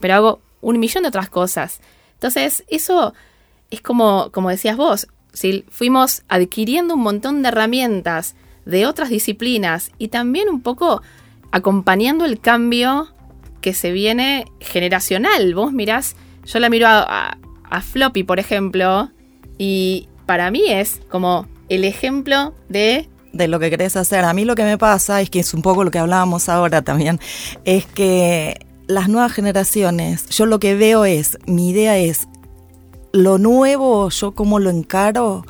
Pero 0.00 0.14
hago 0.14 0.40
un 0.62 0.80
millón 0.80 1.02
de 1.02 1.10
otras 1.10 1.28
cosas. 1.28 1.80
Entonces, 2.14 2.64
eso 2.68 3.12
es 3.70 3.82
como, 3.82 4.30
como 4.32 4.48
decías 4.48 4.76
vos, 4.76 5.06
fuimos 5.68 6.22
adquiriendo 6.28 6.94
un 6.94 7.02
montón 7.02 7.42
de 7.42 7.48
herramientas 7.48 8.36
de 8.64 8.86
otras 8.86 9.10
disciplinas 9.10 9.90
y 9.98 10.08
también 10.08 10.48
un 10.48 10.62
poco 10.62 11.02
acompañando 11.50 12.24
el 12.24 12.40
cambio 12.40 13.08
que 13.60 13.74
se 13.74 13.92
viene 13.92 14.46
generacional. 14.60 15.54
Vos 15.54 15.72
mirás, 15.72 16.16
yo 16.44 16.58
la 16.58 16.70
miro 16.70 16.86
a, 16.88 17.38
Floppy, 17.92 18.22
por 18.22 18.38
ejemplo, 18.38 19.10
y 19.58 20.08
para 20.26 20.52
mí 20.52 20.62
es 20.68 21.00
como 21.10 21.48
el 21.68 21.84
ejemplo 21.84 22.54
de 22.68 23.08
de 23.32 23.48
lo 23.48 23.58
que 23.58 23.68
querés 23.68 23.96
hacer. 23.96 24.24
A 24.24 24.32
mí 24.32 24.44
lo 24.44 24.54
que 24.54 24.62
me 24.62 24.78
pasa 24.78 25.20
es 25.20 25.28
que 25.28 25.40
es 25.40 25.54
un 25.54 25.62
poco 25.62 25.82
lo 25.82 25.90
que 25.90 25.98
hablábamos 25.98 26.48
ahora 26.48 26.82
también, 26.82 27.18
es 27.64 27.84
que 27.84 28.64
las 28.86 29.08
nuevas 29.08 29.32
generaciones, 29.32 30.28
yo 30.28 30.46
lo 30.46 30.60
que 30.60 30.74
veo 30.76 31.04
es, 31.04 31.38
mi 31.46 31.70
idea 31.70 31.98
es 31.98 32.28
lo 33.14 33.38
nuevo, 33.38 34.08
yo 34.10 34.32
como 34.32 34.58
lo 34.58 34.70
encaro, 34.70 35.46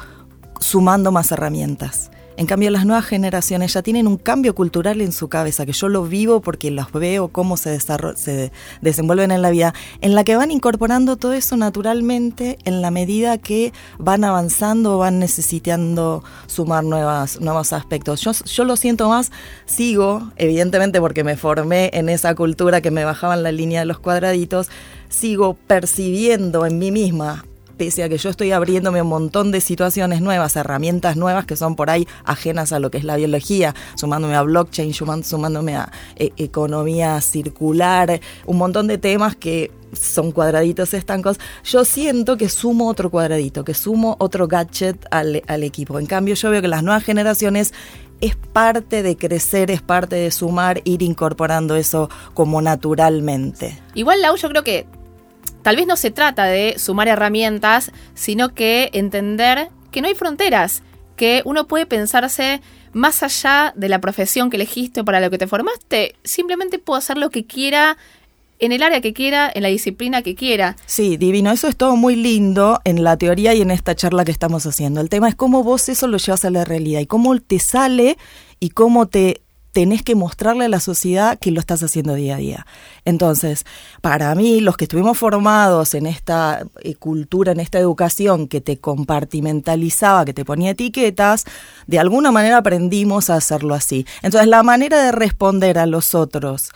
sumando 0.61 1.11
más 1.13 1.33
herramientas. 1.33 2.11
En 2.37 2.45
cambio, 2.45 2.69
las 2.71 2.85
nuevas 2.85 3.07
generaciones 3.07 3.73
ya 3.73 3.81
tienen 3.81 4.07
un 4.07 4.19
cambio 4.19 4.55
cultural 4.55 5.01
en 5.01 5.13
su 5.13 5.29
cabeza, 5.29 5.65
que 5.65 5.73
yo 5.73 5.89
lo 5.89 6.03
vivo 6.03 6.43
porque 6.43 6.71
los 6.71 6.93
veo 6.93 7.29
cómo 7.29 7.57
se, 7.57 7.81
se 7.81 8.53
desenvuelven 8.83 9.31
en 9.31 9.41
la 9.41 9.49
vida, 9.49 9.73
en 10.03 10.15
la 10.15 10.25
que 10.25 10.37
van 10.37 10.51
incorporando 10.51 11.17
todo 11.17 11.33
eso 11.33 11.57
naturalmente 11.57 12.59
en 12.67 12.83
la 12.83 12.91
medida 12.91 13.39
que 13.39 13.73
van 13.99 14.25
avanzando, 14.25 14.99
van 14.99 15.19
necesitando 15.19 16.23
sumar 16.47 16.85
nuevas, 16.85 17.41
nuevos 17.41 17.73
aspectos. 17.73 18.21
Yo, 18.21 18.33
yo 18.33 18.65
lo 18.65 18.77
siento 18.77 19.09
más, 19.09 19.33
sigo, 19.65 20.33
evidentemente 20.37 21.01
porque 21.01 21.25
me 21.25 21.39
formé 21.39 21.89
en 21.95 22.11
esa 22.11 22.35
cultura 22.35 22.83
que 22.83 22.91
me 22.91 23.07
bajaba 23.07 23.33
en 23.33 23.43
la 23.43 23.53
línea 23.53 23.81
de 23.81 23.87
los 23.87 24.01
cuadraditos, 24.01 24.69
sigo 25.09 25.55
percibiendo 25.67 26.67
en 26.67 26.79
mí 26.79 26.91
misma 26.91 27.47
pese 27.77 28.03
a 28.03 28.09
que 28.09 28.19
yo 28.19 28.31
estoy 28.31 28.53
abriéndome 28.53 29.03
un 29.03 29.09
montón 29.09 29.51
de 29.51 29.61
situaciones 29.61 30.21
nuevas, 30.21 30.57
herramientas 30.57 31.17
nuevas 31.17 31.47
que 31.47 31.57
son 31.57 31.77
por 31.77 31.91
ahí 31.91 32.07
ajenas 32.25 32.73
a 32.73 32.79
lo 32.79 32.91
que 32.91 32.99
es 32.99 33.05
la 33.05 33.17
biología, 33.17 33.75
sumándome 33.97 34.35
a 34.35 34.43
blockchain, 34.43 34.93
sumándome 34.95 35.77
a 35.77 35.91
eh, 36.17 36.33
economía 36.37 37.21
circular, 37.21 38.21
un 38.47 38.59
montón 38.59 38.87
de 38.87 38.99
temas 38.99 39.37
que 39.37 39.71
son 39.93 40.33
cuadraditos 40.33 40.93
estancos, 40.95 41.39
yo 41.65 41.85
siento 41.85 42.37
que 42.37 42.49
sumo 42.49 42.89
otro 42.89 43.11
cuadradito, 43.11 43.65
que 43.65 43.75
sumo 43.75 44.17
otro 44.19 44.49
gadget 44.49 45.07
al, 45.11 45.43
al 45.47 45.63
equipo. 45.63 45.99
En 45.99 46.07
cambio, 46.07 46.35
yo 46.35 46.51
veo 46.51 46.61
que 46.61 46.69
las 46.69 46.83
nuevas 46.83 47.05
generaciones 47.05 47.73
es 48.21 48.37
parte 48.37 49.03
de 49.03 49.17
crecer, 49.17 49.71
es 49.71 49.83
parte 49.83 50.17
de 50.17 50.31
sumar, 50.31 50.81
ir 50.85 51.03
incorporando 51.03 51.77
eso 51.77 52.09
como 52.33 52.63
naturalmente. 52.63 53.79
Igual, 53.95 54.23
Lau, 54.23 54.37
yo 54.37 54.49
creo 54.49 54.65
que 54.65 54.87
Tal 55.65 55.77
vez 55.77 55.87
no 55.87 55.97
se 55.97 56.11
trata 56.11 56.45
de 56.45 56.75
sumar 56.77 57.09
herramientas, 57.09 57.91
sino 58.13 58.53
que 58.53 58.91
entender 58.93 59.71
que 59.91 60.03
no 60.03 60.09
hay 60.09 60.15
fronteras, 60.15 60.83
que 61.17 61.41
uno 61.47 61.67
puede 61.67 61.87
pensarse 61.87 62.61
más 62.93 63.23
allá 63.23 63.73
de 63.75 63.89
la 63.89 63.99
profesión 63.99 64.51
que 64.51 64.57
elegiste 64.57 65.01
o 65.01 65.05
para 65.07 65.21
lo 65.21 65.31
que 65.31 65.39
te 65.39 65.47
formaste, 65.47 66.17
simplemente 66.23 66.79
puedo 66.79 66.99
hacer 66.99 67.17
lo 67.17 67.31
que 67.31 67.47
quiera 67.47 67.97
en 68.59 68.73
el 68.73 68.83
área 68.83 69.01
que 69.01 69.15
quiera, 69.15 69.51
en 69.55 69.63
la 69.63 69.69
disciplina 69.71 70.21
que 70.21 70.35
quiera. 70.35 70.77
Sí, 70.85 71.17
divino, 71.17 71.51
eso 71.51 71.67
es 71.67 71.77
todo 71.77 71.97
muy 71.97 72.15
lindo 72.15 72.83
en 72.85 73.03
la 73.03 73.17
teoría 73.17 73.55
y 73.55 73.63
en 73.63 73.71
esta 73.71 73.95
charla 73.95 74.27
que 74.27 74.33
estamos 74.33 74.67
haciendo. 74.67 75.01
El 75.01 75.09
tema 75.09 75.31
es 75.31 75.35
cómo 75.35 75.63
vos 75.63 75.89
eso 75.89 76.09
lo 76.09 76.19
llevas 76.19 76.45
a 76.45 76.51
la 76.51 76.67
realidad 76.67 77.01
y 77.01 77.07
cómo 77.07 77.39
te 77.41 77.59
sale 77.59 78.19
y 78.61 78.69
cómo 78.69 79.07
te 79.09 79.44
tenés 79.75 80.05
que 80.05 80.15
mostrarle 80.15 80.67
a 80.67 80.69
la 80.69 80.79
sociedad 80.79 81.37
que 81.37 81.51
lo 81.51 81.59
estás 81.59 81.83
haciendo 81.83 82.15
día 82.15 82.37
a 82.37 82.39
día. 82.39 82.67
Entonces, 83.05 83.67
para 84.01 84.33
mí, 84.37 84.61
los 84.61 84.77
que 84.77 84.85
estuvimos 84.85 85.19
formados 85.19 85.95
en 85.95 86.07
esta 86.07 86.65
eh, 86.81 86.95
cultura, 86.95 87.51
en 87.51 87.59
esta 87.59 87.81
educación 87.81 88.47
que 88.47 88.61
te 88.61 88.79
compartimentalizaba, 88.79 90.25
que 90.25 90.33
te 90.33 90.45
ponía 90.45 90.71
etiquetas, 90.71 91.45
de 91.89 91.99
alguna 91.99 92.31
manera 92.31 92.59
aprendimos 92.59 93.31
a 93.31 93.35
hacerlo 93.35 93.75
así. 93.75 94.07
Entonces, 94.23 94.49
la 94.49 94.63
manera 94.63 95.03
de 95.03 95.11
responder 95.11 95.77
a 95.79 95.87
los 95.87 96.15
otros 96.15 96.71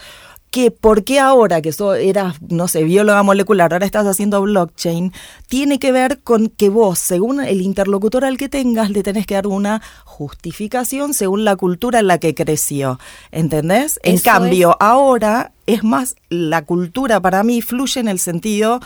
que 0.51 0.71
por 0.71 1.05
qué 1.05 1.21
ahora 1.21 1.61
que 1.61 1.71
eso 1.71 1.95
eras, 1.95 2.37
no 2.49 2.69
sé, 2.69 2.85
bióloga 2.85 3.23
molecular, 3.23 3.73
ahora 3.73 3.87
estás 3.87 4.07
haciendo 4.07 4.41
blockchain, 4.43 5.13
tiene 5.47 5.79
que 5.79 5.93
ver 5.93 6.21
con 6.23 6.49
que 6.49 6.69
vos, 6.69 6.99
según 6.99 7.41
el 7.41 7.61
interlocutor 7.61 8.25
al 8.25 8.39
que 8.39 8.49
tengas, 8.49 8.91
le 8.91 9.03
tenés 9.03 9.27
que 9.27 9.35
dar 9.35 9.47
una 9.47 9.83
justificación 10.05 11.15
según 11.15 11.45
la 11.45 11.57
cultura 11.57 12.01
en 12.01 12.07
la 12.07 12.19
que 12.19 12.35
creció. 12.35 12.99
¿Entendés? 13.31 14.01
En 14.03 14.19
cambio, 14.19 14.77
ahora 14.81 15.53
es 15.67 15.85
más, 15.85 16.17
la 16.31 16.65
cultura 16.65 17.21
para 17.21 17.43
mí 17.43 17.61
fluye 17.61 18.01
en 18.01 18.09
el 18.09 18.19
sentido 18.19 18.81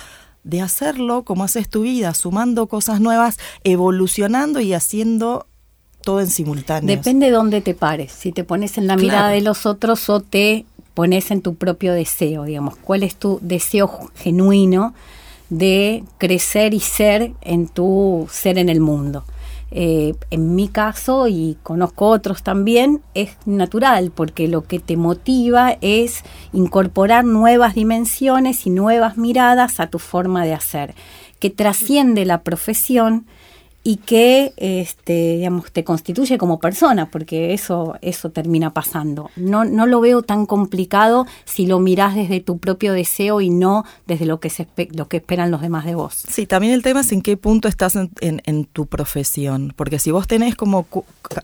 de 0.45 0.61
hacerlo 0.61 1.23
como 1.23 1.45
haces 1.45 1.69
tu 1.69 1.83
vida, 1.83 2.14
sumando 2.14 2.66
cosas 2.66 3.00
nuevas, 3.00 3.38
evolucionando 3.62 4.61
y 4.61 4.73
haciendo 4.73 5.47
todo 6.02 6.21
en 6.21 6.28
simultáneo. 6.28 6.97
Depende 6.97 7.26
de 7.26 7.33
dónde 7.33 7.61
te 7.61 7.75
pares, 7.75 8.12
si 8.12 8.33
te 8.33 8.45
pones 8.45 8.76
en 8.76 8.88
la 8.88 8.97
mirada 8.97 9.28
de 9.28 9.40
los 9.40 9.66
otros 9.66 10.09
o 10.11 10.21
te 10.21 10.66
pones 10.94 11.30
en 11.30 11.42
tu 11.42 11.54
propio 11.54 11.92
deseo, 11.92 12.44
digamos, 12.44 12.76
cuál 12.76 13.02
es 13.02 13.16
tu 13.16 13.38
deseo 13.42 14.11
genuino 14.16 14.94
de 15.50 16.04
crecer 16.18 16.75
y 16.75 16.80
ser 16.80 17.32
en 17.40 17.68
tu 17.68 18.26
ser 18.30 18.58
en 18.58 18.68
el 18.68 18.80
mundo. 18.80 19.25
Eh, 19.75 20.14
en 20.30 20.54
mi 20.54 20.68
caso, 20.68 21.28
y 21.28 21.56
conozco 21.62 22.08
otros 22.08 22.42
también, 22.42 23.00
es 23.14 23.37
natural, 23.46 24.12
porque 24.14 24.46
lo 24.46 24.64
que 24.64 24.78
te 24.78 24.99
motiva 24.99 25.78
es 25.80 26.25
incorporar 26.52 27.25
nuevas 27.25 27.75
dimensiones 27.75 28.66
y 28.66 28.70
nuevas 28.70 29.16
miradas 29.16 29.80
a 29.80 29.87
tu 29.87 29.99
forma 29.99 30.44
de 30.44 30.52
hacer, 30.52 30.94
que 31.38 31.49
trasciende 31.49 32.26
la 32.26 32.42
profesión 32.42 33.26
y 33.84 33.96
que 33.96 34.52
este, 34.56 35.36
digamos, 35.36 35.72
te 35.72 35.82
constituye 35.82 36.38
como 36.38 36.60
persona, 36.60 37.10
porque 37.10 37.52
eso, 37.52 37.96
eso 38.00 38.30
termina 38.30 38.72
pasando. 38.72 39.30
No, 39.34 39.64
no 39.64 39.86
lo 39.86 40.00
veo 40.00 40.22
tan 40.22 40.46
complicado 40.46 41.26
si 41.44 41.66
lo 41.66 41.80
mirás 41.80 42.14
desde 42.14 42.40
tu 42.40 42.58
propio 42.58 42.92
deseo 42.92 43.40
y 43.40 43.50
no 43.50 43.84
desde 44.06 44.26
lo 44.26 44.38
que, 44.38 44.50
se, 44.50 44.68
lo 44.92 45.08
que 45.08 45.16
esperan 45.16 45.50
los 45.50 45.62
demás 45.62 45.84
de 45.84 45.96
vos. 45.96 46.22
Sí, 46.28 46.46
también 46.46 46.74
el 46.74 46.82
tema 46.82 47.00
es 47.00 47.10
en 47.10 47.22
qué 47.22 47.36
punto 47.36 47.66
estás 47.66 47.96
en, 47.96 48.10
en, 48.20 48.64
tu 48.66 48.86
profesión, 48.86 49.72
porque 49.76 49.98
si 49.98 50.12
vos 50.12 50.28
tenés 50.28 50.54
como 50.54 50.86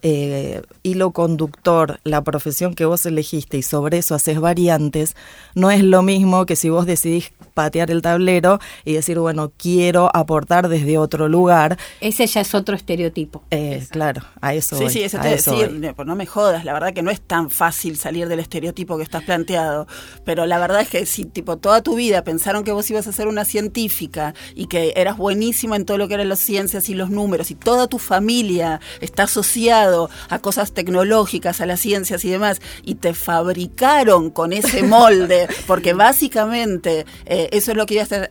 eh, 0.02 0.62
hilo 0.82 1.10
conductor 1.10 1.98
la 2.04 2.22
profesión 2.22 2.74
que 2.74 2.84
vos 2.84 3.04
elegiste 3.06 3.58
y 3.58 3.62
sobre 3.62 3.98
eso 3.98 4.14
haces 4.14 4.40
variantes, 4.40 5.16
no 5.54 5.70
es 5.72 5.82
lo 5.82 6.02
mismo 6.02 6.46
que 6.46 6.54
si 6.54 6.68
vos 6.70 6.86
decidís 6.86 7.32
patear 7.54 7.90
el 7.90 8.02
tablero 8.02 8.60
y 8.84 8.92
decir, 8.92 9.18
bueno, 9.18 9.50
quiero 9.56 10.14
aportar 10.14 10.68
desde 10.68 10.96
otro 10.96 11.28
lugar. 11.28 11.76
Ese 12.00 12.27
ya 12.28 12.40
es 12.40 12.54
otro 12.54 12.74
estereotipo. 12.74 13.42
Eh, 13.50 13.84
claro, 13.90 14.22
a 14.40 14.54
eso 14.54 14.76
Sí, 14.76 14.88
sí, 14.88 15.02
eso 15.02 15.18
te 15.18 15.28
decir, 15.28 15.92
pues 15.94 16.06
no 16.06 16.14
me 16.14 16.26
jodas, 16.26 16.64
la 16.64 16.72
verdad 16.72 16.92
que 16.92 17.02
no 17.02 17.10
es 17.10 17.20
tan 17.20 17.50
fácil 17.50 17.96
salir 17.96 18.28
del 18.28 18.40
estereotipo 18.40 18.96
que 18.96 19.02
estás 19.02 19.24
planteado, 19.24 19.86
pero 20.24 20.46
la 20.46 20.58
verdad 20.58 20.80
es 20.82 20.88
que 20.88 21.06
si 21.06 21.24
tipo 21.24 21.56
toda 21.56 21.82
tu 21.82 21.96
vida 21.96 22.22
pensaron 22.24 22.64
que 22.64 22.72
vos 22.72 22.90
ibas 22.90 23.06
a 23.06 23.12
ser 23.12 23.28
una 23.28 23.44
científica 23.44 24.34
y 24.54 24.66
que 24.66 24.92
eras 24.96 25.16
buenísima 25.16 25.76
en 25.76 25.84
todo 25.84 25.98
lo 25.98 26.08
que 26.08 26.14
eran 26.14 26.28
las 26.28 26.38
ciencias 26.38 26.88
y 26.88 26.94
los 26.94 27.10
números 27.10 27.50
y 27.50 27.54
toda 27.54 27.86
tu 27.88 27.98
familia 27.98 28.80
está 29.00 29.24
asociado 29.24 30.10
a 30.28 30.38
cosas 30.38 30.72
tecnológicas, 30.72 31.60
a 31.60 31.66
las 31.66 31.80
ciencias 31.80 32.24
y 32.24 32.30
demás, 32.30 32.60
y 32.84 32.96
te 32.96 33.14
fabricaron 33.14 34.30
con 34.30 34.52
ese 34.52 34.82
molde, 34.82 35.48
porque 35.66 35.92
básicamente 35.92 37.06
eh, 37.26 37.48
eso 37.52 37.72
es 37.72 37.76
lo 37.76 37.86
que 37.86 37.94
ibas 37.94 38.12
a, 38.12 38.28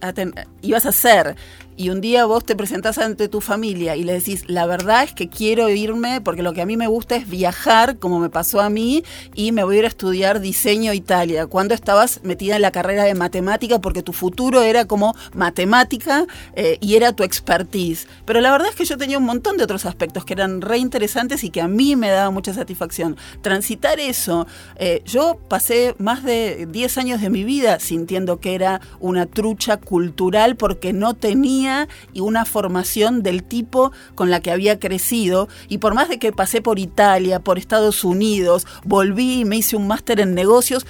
ibas 0.62 0.86
a 0.86 0.90
hacer 0.90 1.36
y 1.78 1.90
un 1.92 2.02
día 2.02 2.26
vos 2.26 2.44
te 2.44 2.56
presentás 2.56 2.98
ante 2.98 3.30
tu 3.30 3.40
familia 3.40 3.96
y 3.96 4.04
le 4.04 4.14
decís, 4.14 4.44
la 4.48 4.66
verdad 4.66 5.04
es 5.04 5.14
que 5.14 5.30
quiero 5.30 5.70
irme 5.70 6.22
porque 6.22 6.42
lo 6.42 6.54
que 6.54 6.64
a 6.64 6.66
mí 6.66 6.76
me 6.76 6.88
gusta 6.88 7.16
es 7.16 7.30
viajar, 7.30 8.00
como 8.00 8.20
me 8.20 8.30
pasó 8.30 8.62
a 8.62 8.70
mí, 8.70 9.04
y 9.36 9.52
me 9.52 9.64
voy 9.64 9.76
a 9.76 9.80
ir 9.80 9.86
a 9.86 9.90
estudiar 9.90 10.40
diseño 10.40 10.92
Italia. 10.94 11.46
Cuando 11.46 11.76
estabas 11.76 12.22
metida 12.24 12.56
en 12.56 12.64
la 12.64 12.72
carrera 12.72 13.04
de 13.04 13.14
matemática 13.14 13.80
porque 13.80 14.02
tu 14.02 14.12
futuro 14.12 14.64
era 14.64 14.86
como 14.86 15.16
matemática 15.34 16.26
eh, 16.56 16.80
y 16.82 16.96
era 16.96 17.14
tu 17.14 17.24
expertise. 17.24 18.08
Pero 18.26 18.42
la 18.42 18.52
verdad 18.52 18.70
es 18.70 18.76
que 18.76 18.86
yo 18.86 18.98
tenía 18.98 19.20
un 19.20 19.26
montón 19.26 19.58
de 19.58 19.64
otros 19.64 19.86
aspectos 19.86 20.26
que 20.26 20.34
eran 20.34 20.62
re 20.62 20.80
interesantes 20.80 21.44
y 21.44 21.52
que 21.52 21.62
a 21.62 21.68
mí 21.68 21.96
me 21.96 22.10
daban 22.10 22.34
mucha 22.34 22.56
satisfacción. 22.56 23.18
Transitar 23.44 24.00
eso, 24.00 24.48
eh, 24.78 25.04
yo 25.06 25.38
pasé 25.48 25.94
más 26.00 26.24
de 26.24 26.68
10 26.72 26.98
años 26.98 27.22
de 27.22 27.30
mi 27.30 27.44
vida 27.44 27.80
sintiendo 27.80 28.40
que 28.40 28.56
era 28.56 28.82
una 29.00 29.28
trucha 29.28 29.78
cultural 29.78 30.56
porque 30.56 30.92
no 30.92 31.14
tenía 31.14 31.67
y 32.14 32.22
una 32.22 32.46
formación 32.46 33.24
del 33.24 33.44
tipo 33.44 33.92
con 34.16 34.30
la 34.30 34.40
que 34.40 34.52
había 34.52 34.80
crecido. 34.80 35.50
Y 35.68 35.80
por 35.80 35.94
más 35.94 36.10
de 36.10 36.20
que 36.20 36.32
pasé 36.32 36.62
por 36.62 36.80
Italia, 36.80 37.40
por 37.40 37.58
Estados 37.58 38.04
Unidos, 38.04 38.66
volví 38.84 39.42
y 39.42 39.46
me 39.46 39.58
hice 39.58 39.76
un 39.76 39.88
máster 39.88 40.20
en 40.20 40.34
negocios, 40.34 40.86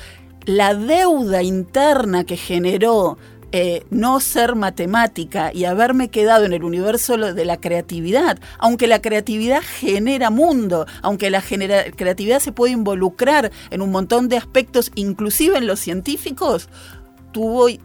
la 0.45 0.73
deuda 0.73 1.43
interna 1.43 2.23
que 2.23 2.37
generó 2.37 3.17
eh, 3.53 3.85
no 3.91 4.19
ser 4.19 4.55
matemática 4.55 5.51
y 5.53 5.63
haberme 5.63 6.09
quedado 6.09 6.43
en 6.43 6.51
el 6.51 6.65
universo 6.65 7.15
de 7.17 7.45
la 7.45 7.55
creatividad, 7.55 8.37
aunque 8.59 8.87
la 8.87 9.01
creatividad 9.01 9.61
genera 9.61 10.29
mundo, 10.29 10.85
aunque 11.01 11.29
la 11.29 11.41
creatividad 11.41 12.39
se 12.39 12.51
puede 12.51 12.73
involucrar 12.73 13.51
en 13.69 13.81
un 13.81 13.91
montón 13.91 14.27
de 14.27 14.35
aspectos, 14.35 14.91
inclusive 14.95 15.57
en 15.57 15.65
los 15.65 15.79
científicos, 15.79 16.67
tuvo 17.31 17.69
y, 17.69 17.79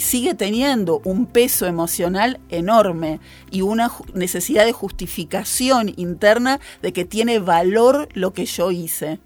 sigue 0.00 0.34
teniendo 0.34 1.00
un 1.04 1.26
peso 1.26 1.66
emocional 1.66 2.40
enorme 2.48 3.20
y 3.50 3.62
una 3.62 3.90
necesidad 4.14 4.64
de 4.64 4.72
justificación 4.72 5.92
interna 5.96 6.60
de 6.82 6.92
que 6.92 7.04
tiene 7.04 7.38
valor 7.38 8.08
lo 8.14 8.32
que 8.32 8.46
yo 8.46 8.70
hice. 8.70 9.18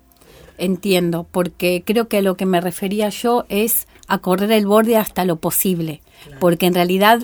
Entiendo, 0.58 1.26
porque 1.30 1.82
creo 1.84 2.08
que 2.08 2.18
a 2.18 2.22
lo 2.22 2.36
que 2.36 2.46
me 2.46 2.60
refería 2.60 3.08
yo 3.08 3.46
es 3.48 3.86
a 4.08 4.18
correr 4.18 4.52
el 4.52 4.66
borde 4.66 4.96
hasta 4.96 5.24
lo 5.24 5.36
posible, 5.36 6.02
porque 6.38 6.66
en 6.66 6.74
realidad 6.74 7.20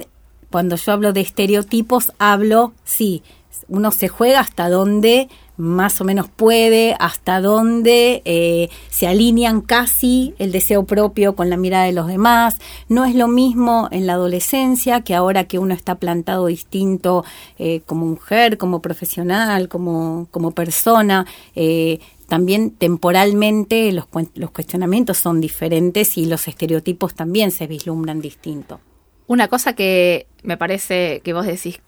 cuando 0.51 0.77
yo 0.77 0.93
hablo 0.93 1.13
de 1.13 1.21
estereotipos 1.21 2.13
hablo, 2.19 2.73
sí, 2.85 3.23
uno 3.69 3.91
se 3.91 4.09
juega 4.09 4.41
hasta 4.41 4.69
donde 4.69 5.29
más 5.59 6.01
o 6.01 6.05
menos 6.05 6.29
puede, 6.29 6.97
hasta 7.01 7.41
dónde 7.41 8.23
eh, 8.25 8.71
se 8.89 9.09
alinean 9.09 9.61
casi 9.61 10.35
el 10.39 10.53
deseo 10.53 10.87
propio 10.87 11.35
con 11.35 11.51
la 11.51 11.57
mirada 11.57 11.85
de 11.85 11.93
los 11.93 12.07
demás. 12.07 12.57
No 12.89 13.05
es 13.05 13.15
lo 13.15 13.27
mismo 13.29 13.89
en 13.91 14.07
la 14.07 14.15
adolescencia 14.15 15.03
que 15.03 15.15
ahora 15.15 15.45
que 15.45 15.59
uno 15.59 15.75
está 15.75 15.97
plantado 15.97 16.47
distinto 16.47 17.25
eh, 17.59 17.83
como 17.87 18.07
mujer, 18.07 18.57
como 18.57 18.81
profesional, 18.81 19.69
como, 19.69 20.29
como 20.31 20.53
persona. 20.53 21.27
Eh, 21.57 21.99
también 22.29 22.71
temporalmente 22.71 23.91
los, 23.91 24.07
los 24.35 24.51
cuestionamientos 24.53 25.19
son 25.19 25.41
diferentes 25.41 26.17
y 26.17 26.27
los 26.27 26.47
estereotipos 26.47 27.15
también 27.15 27.51
se 27.51 27.67
vislumbran 27.67 28.21
distinto. 28.21 28.81
Una 29.27 29.49
cosa 29.49 29.75
que 29.75 30.27
me 30.43 30.57
parece 30.57 31.21
que 31.25 31.33
vos 31.33 31.47
decís 31.47 31.81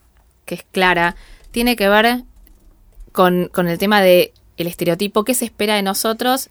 que 0.44 0.56
es 0.56 0.64
clara, 0.72 1.14
tiene 1.52 1.76
que 1.76 1.88
ver 1.88 2.24
con, 3.12 3.48
con 3.48 3.68
el 3.68 3.78
tema 3.78 4.00
de 4.00 4.32
el 4.56 4.66
estereotipo, 4.66 5.24
qué 5.24 5.34
se 5.34 5.46
espera 5.46 5.74
de 5.74 5.82
nosotros, 5.82 6.50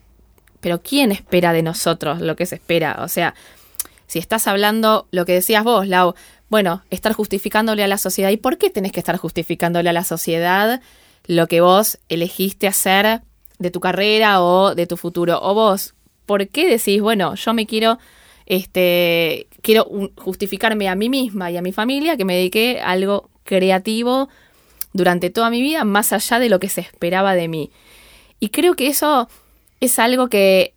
pero 0.61 0.81
quién 0.81 1.11
espera 1.11 1.53
de 1.53 1.61
nosotros 1.61 2.21
lo 2.21 2.35
que 2.35 2.45
se 2.45 2.55
espera. 2.55 2.99
O 3.03 3.07
sea, 3.07 3.35
si 4.07 4.19
estás 4.19 4.47
hablando 4.47 5.07
lo 5.11 5.25
que 5.25 5.33
decías 5.33 5.63
vos, 5.63 5.87
Lau, 5.87 6.15
bueno, 6.49 6.81
estar 6.89 7.13
justificándole 7.13 7.83
a 7.83 7.87
la 7.87 7.99
sociedad. 7.99 8.31
¿Y 8.31 8.37
por 8.37 8.57
qué 8.57 8.69
tenés 8.69 8.91
que 8.91 8.99
estar 8.99 9.17
justificándole 9.17 9.89
a 9.89 9.93
la 9.93 10.03
sociedad 10.03 10.81
lo 11.27 11.47
que 11.47 11.61
vos 11.61 11.99
elegiste 12.09 12.67
hacer 12.67 13.21
de 13.59 13.71
tu 13.71 13.79
carrera 13.79 14.41
o 14.41 14.73
de 14.73 14.87
tu 14.87 14.97
futuro? 14.97 15.39
O 15.41 15.53
vos, 15.53 15.93
¿por 16.25 16.47
qué 16.47 16.67
decís, 16.67 17.01
bueno, 17.01 17.35
yo 17.35 17.53
me 17.53 17.67
quiero, 17.67 17.99
este, 18.47 19.47
quiero 19.61 19.87
justificarme 20.17 20.89
a 20.89 20.95
mí 20.95 21.09
misma 21.09 21.51
y 21.51 21.57
a 21.57 21.61
mi 21.61 21.71
familia 21.71 22.17
que 22.17 22.25
me 22.25 22.35
dediqué 22.35 22.81
a 22.81 22.91
algo 22.91 23.29
creativo 23.43 24.29
durante 24.93 25.29
toda 25.29 25.49
mi 25.49 25.61
vida, 25.61 25.83
más 25.83 26.13
allá 26.13 26.39
de 26.39 26.49
lo 26.49 26.59
que 26.59 26.69
se 26.69 26.81
esperaba 26.81 27.35
de 27.35 27.47
mí. 27.47 27.71
Y 28.39 28.49
creo 28.49 28.75
que 28.75 28.87
eso 28.87 29.29
es 29.79 29.99
algo 29.99 30.29
que 30.29 30.73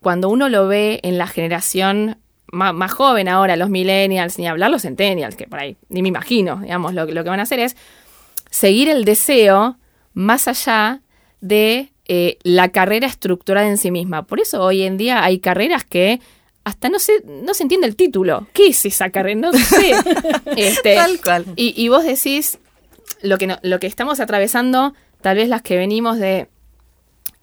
cuando 0.00 0.28
uno 0.28 0.48
lo 0.48 0.66
ve 0.66 1.00
en 1.02 1.18
la 1.18 1.26
generación 1.26 2.18
más, 2.52 2.92
joven 2.92 3.28
ahora, 3.28 3.56
los 3.56 3.70
millennials, 3.70 4.38
ni 4.38 4.48
hablar 4.48 4.70
los 4.70 4.82
centennials, 4.82 5.36
que 5.36 5.46
por 5.46 5.60
ahí 5.60 5.76
ni 5.88 6.02
me 6.02 6.08
imagino, 6.08 6.56
digamos, 6.56 6.94
lo, 6.94 7.06
lo 7.06 7.22
que 7.22 7.30
van 7.30 7.40
a 7.40 7.44
hacer 7.44 7.60
es 7.60 7.76
seguir 8.50 8.88
el 8.88 9.04
deseo 9.04 9.76
más 10.14 10.48
allá 10.48 11.00
de 11.40 11.92
eh, 12.06 12.38
la 12.42 12.70
carrera 12.70 13.06
estructurada 13.06 13.68
en 13.68 13.78
sí 13.78 13.90
misma. 13.90 14.26
Por 14.26 14.40
eso 14.40 14.62
hoy 14.62 14.82
en 14.82 14.96
día 14.96 15.22
hay 15.22 15.38
carreras 15.38 15.84
que 15.84 16.20
hasta 16.64 16.88
no 16.88 16.98
se, 16.98 17.22
no 17.24 17.54
se 17.54 17.62
entiende 17.62 17.86
el 17.86 17.96
título. 17.96 18.48
¿Qué 18.52 18.68
es 18.68 18.84
esa 18.84 19.10
carrera? 19.10 19.40
No 19.40 19.52
sé. 19.52 19.92
Este, 20.56 20.96
Tal 20.96 21.20
cual. 21.20 21.46
Y, 21.56 21.72
y 21.80 21.88
vos 21.88 22.04
decís, 22.04 22.58
lo 23.22 23.38
que, 23.38 23.56
lo 23.62 23.80
que 23.80 23.86
estamos 23.86 24.20
atravesando, 24.20 24.94
tal 25.20 25.36
vez 25.36 25.48
las 25.48 25.62
que 25.62 25.76
venimos 25.76 26.18
de 26.18 26.48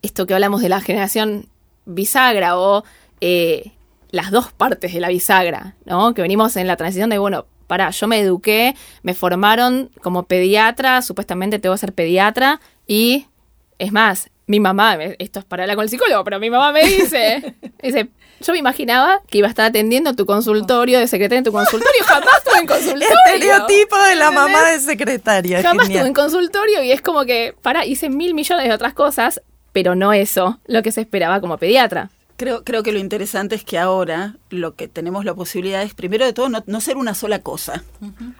esto 0.02 0.26
que 0.26 0.34
hablamos 0.34 0.62
de 0.62 0.68
la 0.68 0.80
generación 0.80 1.46
bisagra 1.84 2.58
o 2.58 2.84
eh, 3.20 3.72
las 4.10 4.30
dos 4.30 4.52
partes 4.52 4.92
de 4.92 5.00
la 5.00 5.08
bisagra, 5.08 5.74
¿no? 5.84 6.14
Que 6.14 6.22
venimos 6.22 6.56
en 6.56 6.66
la 6.66 6.76
transición 6.76 7.10
de, 7.10 7.18
bueno, 7.18 7.46
para, 7.66 7.90
yo 7.90 8.08
me 8.08 8.20
eduqué, 8.20 8.74
me 9.02 9.14
formaron 9.14 9.90
como 10.02 10.24
pediatra, 10.24 11.02
supuestamente 11.02 11.58
tengo 11.58 11.74
que 11.74 11.80
ser 11.80 11.92
pediatra 11.92 12.60
y 12.86 13.26
es 13.78 13.92
más, 13.92 14.30
mi 14.46 14.60
mamá, 14.60 14.96
esto 15.18 15.40
es 15.40 15.44
para 15.44 15.64
hablar 15.64 15.76
con 15.76 15.82
el 15.84 15.90
psicólogo, 15.90 16.24
pero 16.24 16.40
mi 16.40 16.48
mamá 16.48 16.72
me 16.72 16.82
dice, 16.84 17.54
dice, 17.82 18.08
yo 18.40 18.52
me 18.52 18.58
imaginaba 18.58 19.20
que 19.28 19.38
iba 19.38 19.46
a 19.46 19.50
estar 19.50 19.66
atendiendo 19.66 20.14
tu 20.14 20.26
consultorio 20.26 20.98
de 20.98 21.06
secretaria 21.06 21.38
en 21.38 21.44
tu 21.44 21.52
consultorio, 21.52 22.02
jamás 22.06 22.38
estuve 22.38 22.58
en 22.60 22.66
consultorio. 22.66 23.08
Estereotipo 23.26 23.96
de 23.96 24.14
la 24.16 24.30
mamá 24.30 24.64
de 24.70 24.80
secretaria. 24.80 25.62
Jamás 25.62 25.88
estuve 25.88 26.06
en 26.06 26.14
consultorio 26.14 26.82
y 26.82 26.92
es 26.92 27.00
como 27.00 27.24
que, 27.24 27.54
para, 27.62 27.84
hice 27.84 28.08
mil 28.08 28.34
millones 28.34 28.66
de 28.66 28.72
otras 28.72 28.94
cosas, 28.94 29.42
pero 29.72 29.94
no 29.94 30.12
eso, 30.12 30.58
lo 30.66 30.82
que 30.82 30.92
se 30.92 31.00
esperaba 31.00 31.40
como 31.40 31.58
pediatra. 31.58 32.10
Creo, 32.38 32.62
creo 32.62 32.84
que 32.84 32.92
lo 32.92 33.00
interesante 33.00 33.56
es 33.56 33.64
que 33.64 33.78
ahora 33.78 34.36
lo 34.48 34.76
que 34.76 34.86
tenemos 34.86 35.24
la 35.24 35.34
posibilidad 35.34 35.82
es, 35.82 35.92
primero 35.92 36.24
de 36.24 36.32
todo, 36.32 36.48
no, 36.48 36.80
ser 36.80 36.96
una 36.96 37.12
sola 37.14 37.40
cosa, 37.40 37.82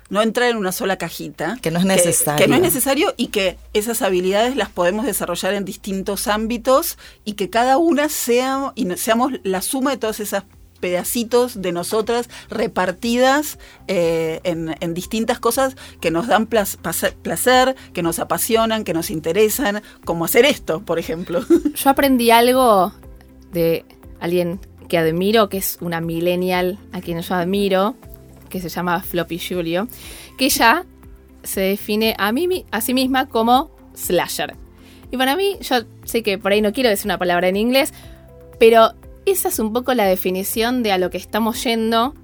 no 0.08 0.22
entrar 0.22 0.50
en 0.50 0.56
una 0.56 0.70
sola 0.70 0.98
cajita. 0.98 1.58
Que 1.60 1.72
no 1.72 1.80
es 1.80 1.84
necesario. 1.84 2.44
Que, 2.44 2.48
no 2.48 2.54
es 2.54 2.62
necesario 2.62 3.12
y 3.16 3.26
que 3.26 3.58
esas 3.72 4.00
habilidades 4.02 4.54
las 4.54 4.68
podemos 4.68 5.04
desarrollar 5.04 5.54
en 5.54 5.64
distintos 5.64 6.28
ámbitos 6.28 6.96
y 7.24 7.32
que 7.32 7.50
cada 7.50 7.76
una 7.76 8.08
sea, 8.08 8.72
y 8.76 8.88
seamos 8.94 9.32
la 9.42 9.62
suma 9.62 9.90
de 9.90 9.96
todas 9.96 10.20
esas 10.20 10.44
pedacitos 10.78 11.60
de 11.60 11.72
nosotras 11.72 12.30
repartidas 12.50 13.58
eh, 13.88 14.40
en, 14.44 14.94
distintas 14.94 15.40
cosas 15.40 15.74
que 16.00 16.12
nos 16.12 16.28
dan 16.28 16.46
placer, 16.46 17.74
que 17.92 18.04
nos 18.04 18.20
apasionan, 18.20 18.84
que 18.84 18.94
nos 18.94 19.10
interesan, 19.10 19.82
como 20.04 20.24
hacer 20.24 20.44
esto, 20.44 20.82
por 20.82 21.00
ejemplo. 21.00 21.44
Yo 21.74 21.90
aprendí 21.90 22.30
algo 22.30 22.92
de 23.52 23.84
alguien 24.20 24.60
que 24.88 24.98
admiro, 24.98 25.48
que 25.48 25.58
es 25.58 25.78
una 25.80 26.00
millennial 26.00 26.78
a 26.92 27.00
quien 27.00 27.20
yo 27.20 27.34
admiro, 27.34 27.94
que 28.48 28.60
se 28.60 28.68
llama 28.68 29.02
Floppy 29.02 29.38
Julio, 29.38 29.88
que 30.36 30.46
ella 30.46 30.84
se 31.42 31.60
define 31.60 32.14
a, 32.18 32.32
mí, 32.32 32.64
a 32.70 32.80
sí 32.80 32.94
misma 32.94 33.28
como 33.28 33.70
slasher. 33.94 34.56
Y 35.10 35.16
para 35.16 35.36
mí, 35.36 35.56
yo 35.60 35.76
sé 36.04 36.22
que 36.22 36.38
por 36.38 36.52
ahí 36.52 36.60
no 36.60 36.72
quiero 36.72 36.90
decir 36.90 37.06
una 37.06 37.18
palabra 37.18 37.48
en 37.48 37.56
inglés, 37.56 37.92
pero 38.58 38.92
esa 39.26 39.48
es 39.48 39.58
un 39.58 39.72
poco 39.72 39.94
la 39.94 40.04
definición 40.04 40.82
de 40.82 40.92
a 40.92 40.98
lo 40.98 41.10
que 41.10 41.18
estamos 41.18 41.62
yendo 41.64 42.14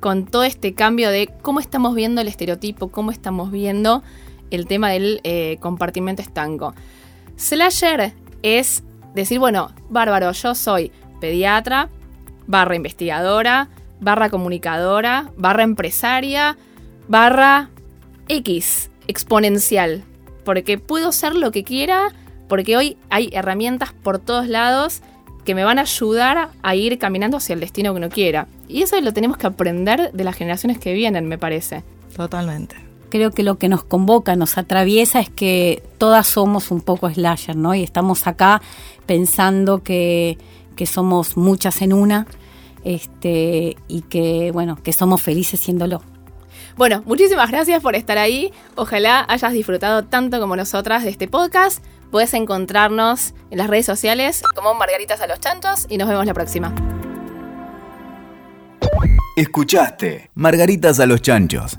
con 0.00 0.26
todo 0.26 0.42
este 0.44 0.74
cambio 0.74 1.10
de 1.10 1.28
cómo 1.42 1.60
estamos 1.60 1.94
viendo 1.94 2.20
el 2.20 2.28
estereotipo, 2.28 2.88
cómo 2.88 3.10
estamos 3.10 3.50
viendo 3.50 4.02
el 4.50 4.66
tema 4.66 4.90
del 4.90 5.20
eh, 5.24 5.58
compartimento 5.60 6.22
estanco. 6.22 6.74
Slasher 7.36 8.12
es 8.42 8.82
decir, 9.14 9.38
bueno, 9.38 9.70
bárbaro, 9.88 10.32
yo 10.32 10.54
soy 10.54 10.92
pediatra, 11.20 11.88
barra 12.46 12.76
investigadora, 12.76 13.68
barra 14.00 14.30
comunicadora, 14.30 15.30
barra 15.36 15.62
empresaria, 15.62 16.56
barra 17.08 17.70
X, 18.28 18.90
exponencial. 19.06 20.02
Porque 20.44 20.78
puedo 20.78 21.12
ser 21.12 21.34
lo 21.34 21.52
que 21.52 21.64
quiera, 21.64 22.08
porque 22.48 22.76
hoy 22.76 22.96
hay 23.10 23.30
herramientas 23.32 23.92
por 23.92 24.18
todos 24.18 24.48
lados 24.48 25.02
que 25.44 25.54
me 25.54 25.64
van 25.64 25.78
a 25.78 25.82
ayudar 25.82 26.50
a 26.62 26.74
ir 26.74 26.98
caminando 26.98 27.36
hacia 27.36 27.54
el 27.54 27.60
destino 27.60 27.92
que 27.92 27.98
uno 27.98 28.08
quiera. 28.08 28.46
Y 28.68 28.82
eso 28.82 29.00
lo 29.00 29.12
tenemos 29.12 29.36
que 29.36 29.46
aprender 29.46 30.12
de 30.12 30.24
las 30.24 30.36
generaciones 30.36 30.78
que 30.78 30.92
vienen, 30.92 31.26
me 31.26 31.38
parece. 31.38 31.82
Totalmente 32.16 32.91
creo 33.12 33.30
que 33.30 33.42
lo 33.42 33.58
que 33.58 33.68
nos 33.68 33.84
convoca, 33.84 34.36
nos 34.36 34.56
atraviesa 34.56 35.20
es 35.20 35.28
que 35.28 35.82
todas 35.98 36.26
somos 36.26 36.70
un 36.70 36.80
poco 36.80 37.10
slasher, 37.10 37.54
¿no? 37.54 37.74
Y 37.74 37.82
estamos 37.82 38.26
acá 38.26 38.62
pensando 39.04 39.82
que, 39.82 40.38
somos 40.86 41.36
muchas 41.36 41.80
en 41.80 41.92
una 41.92 42.26
este, 42.82 43.76
y 43.86 44.00
que, 44.00 44.50
bueno, 44.50 44.82
que 44.82 44.92
somos 44.92 45.22
felices 45.22 45.60
siéndolo. 45.60 46.02
Bueno, 46.76 47.04
muchísimas 47.04 47.52
gracias 47.52 47.80
por 47.82 47.94
estar 47.94 48.18
ahí. 48.18 48.50
Ojalá 48.74 49.24
hayas 49.28 49.52
disfrutado 49.52 50.04
tanto 50.04 50.40
como 50.40 50.56
nosotras 50.56 51.04
de 51.04 51.10
este 51.10 51.28
podcast. 51.28 51.84
Puedes 52.10 52.34
encontrarnos 52.34 53.34
en 53.50 53.58
las 53.58 53.68
redes 53.68 53.86
sociales 53.86 54.42
como 54.56 54.74
Margaritas 54.74 55.20
a 55.20 55.28
los 55.28 55.38
Chanchos 55.38 55.86
y 55.88 55.98
nos 55.98 56.08
vemos 56.08 56.26
la 56.26 56.34
próxima. 56.34 56.74
Escuchaste 59.36 60.30
Margaritas 60.34 60.98
a 60.98 61.06
los 61.06 61.22
Chanchos 61.22 61.78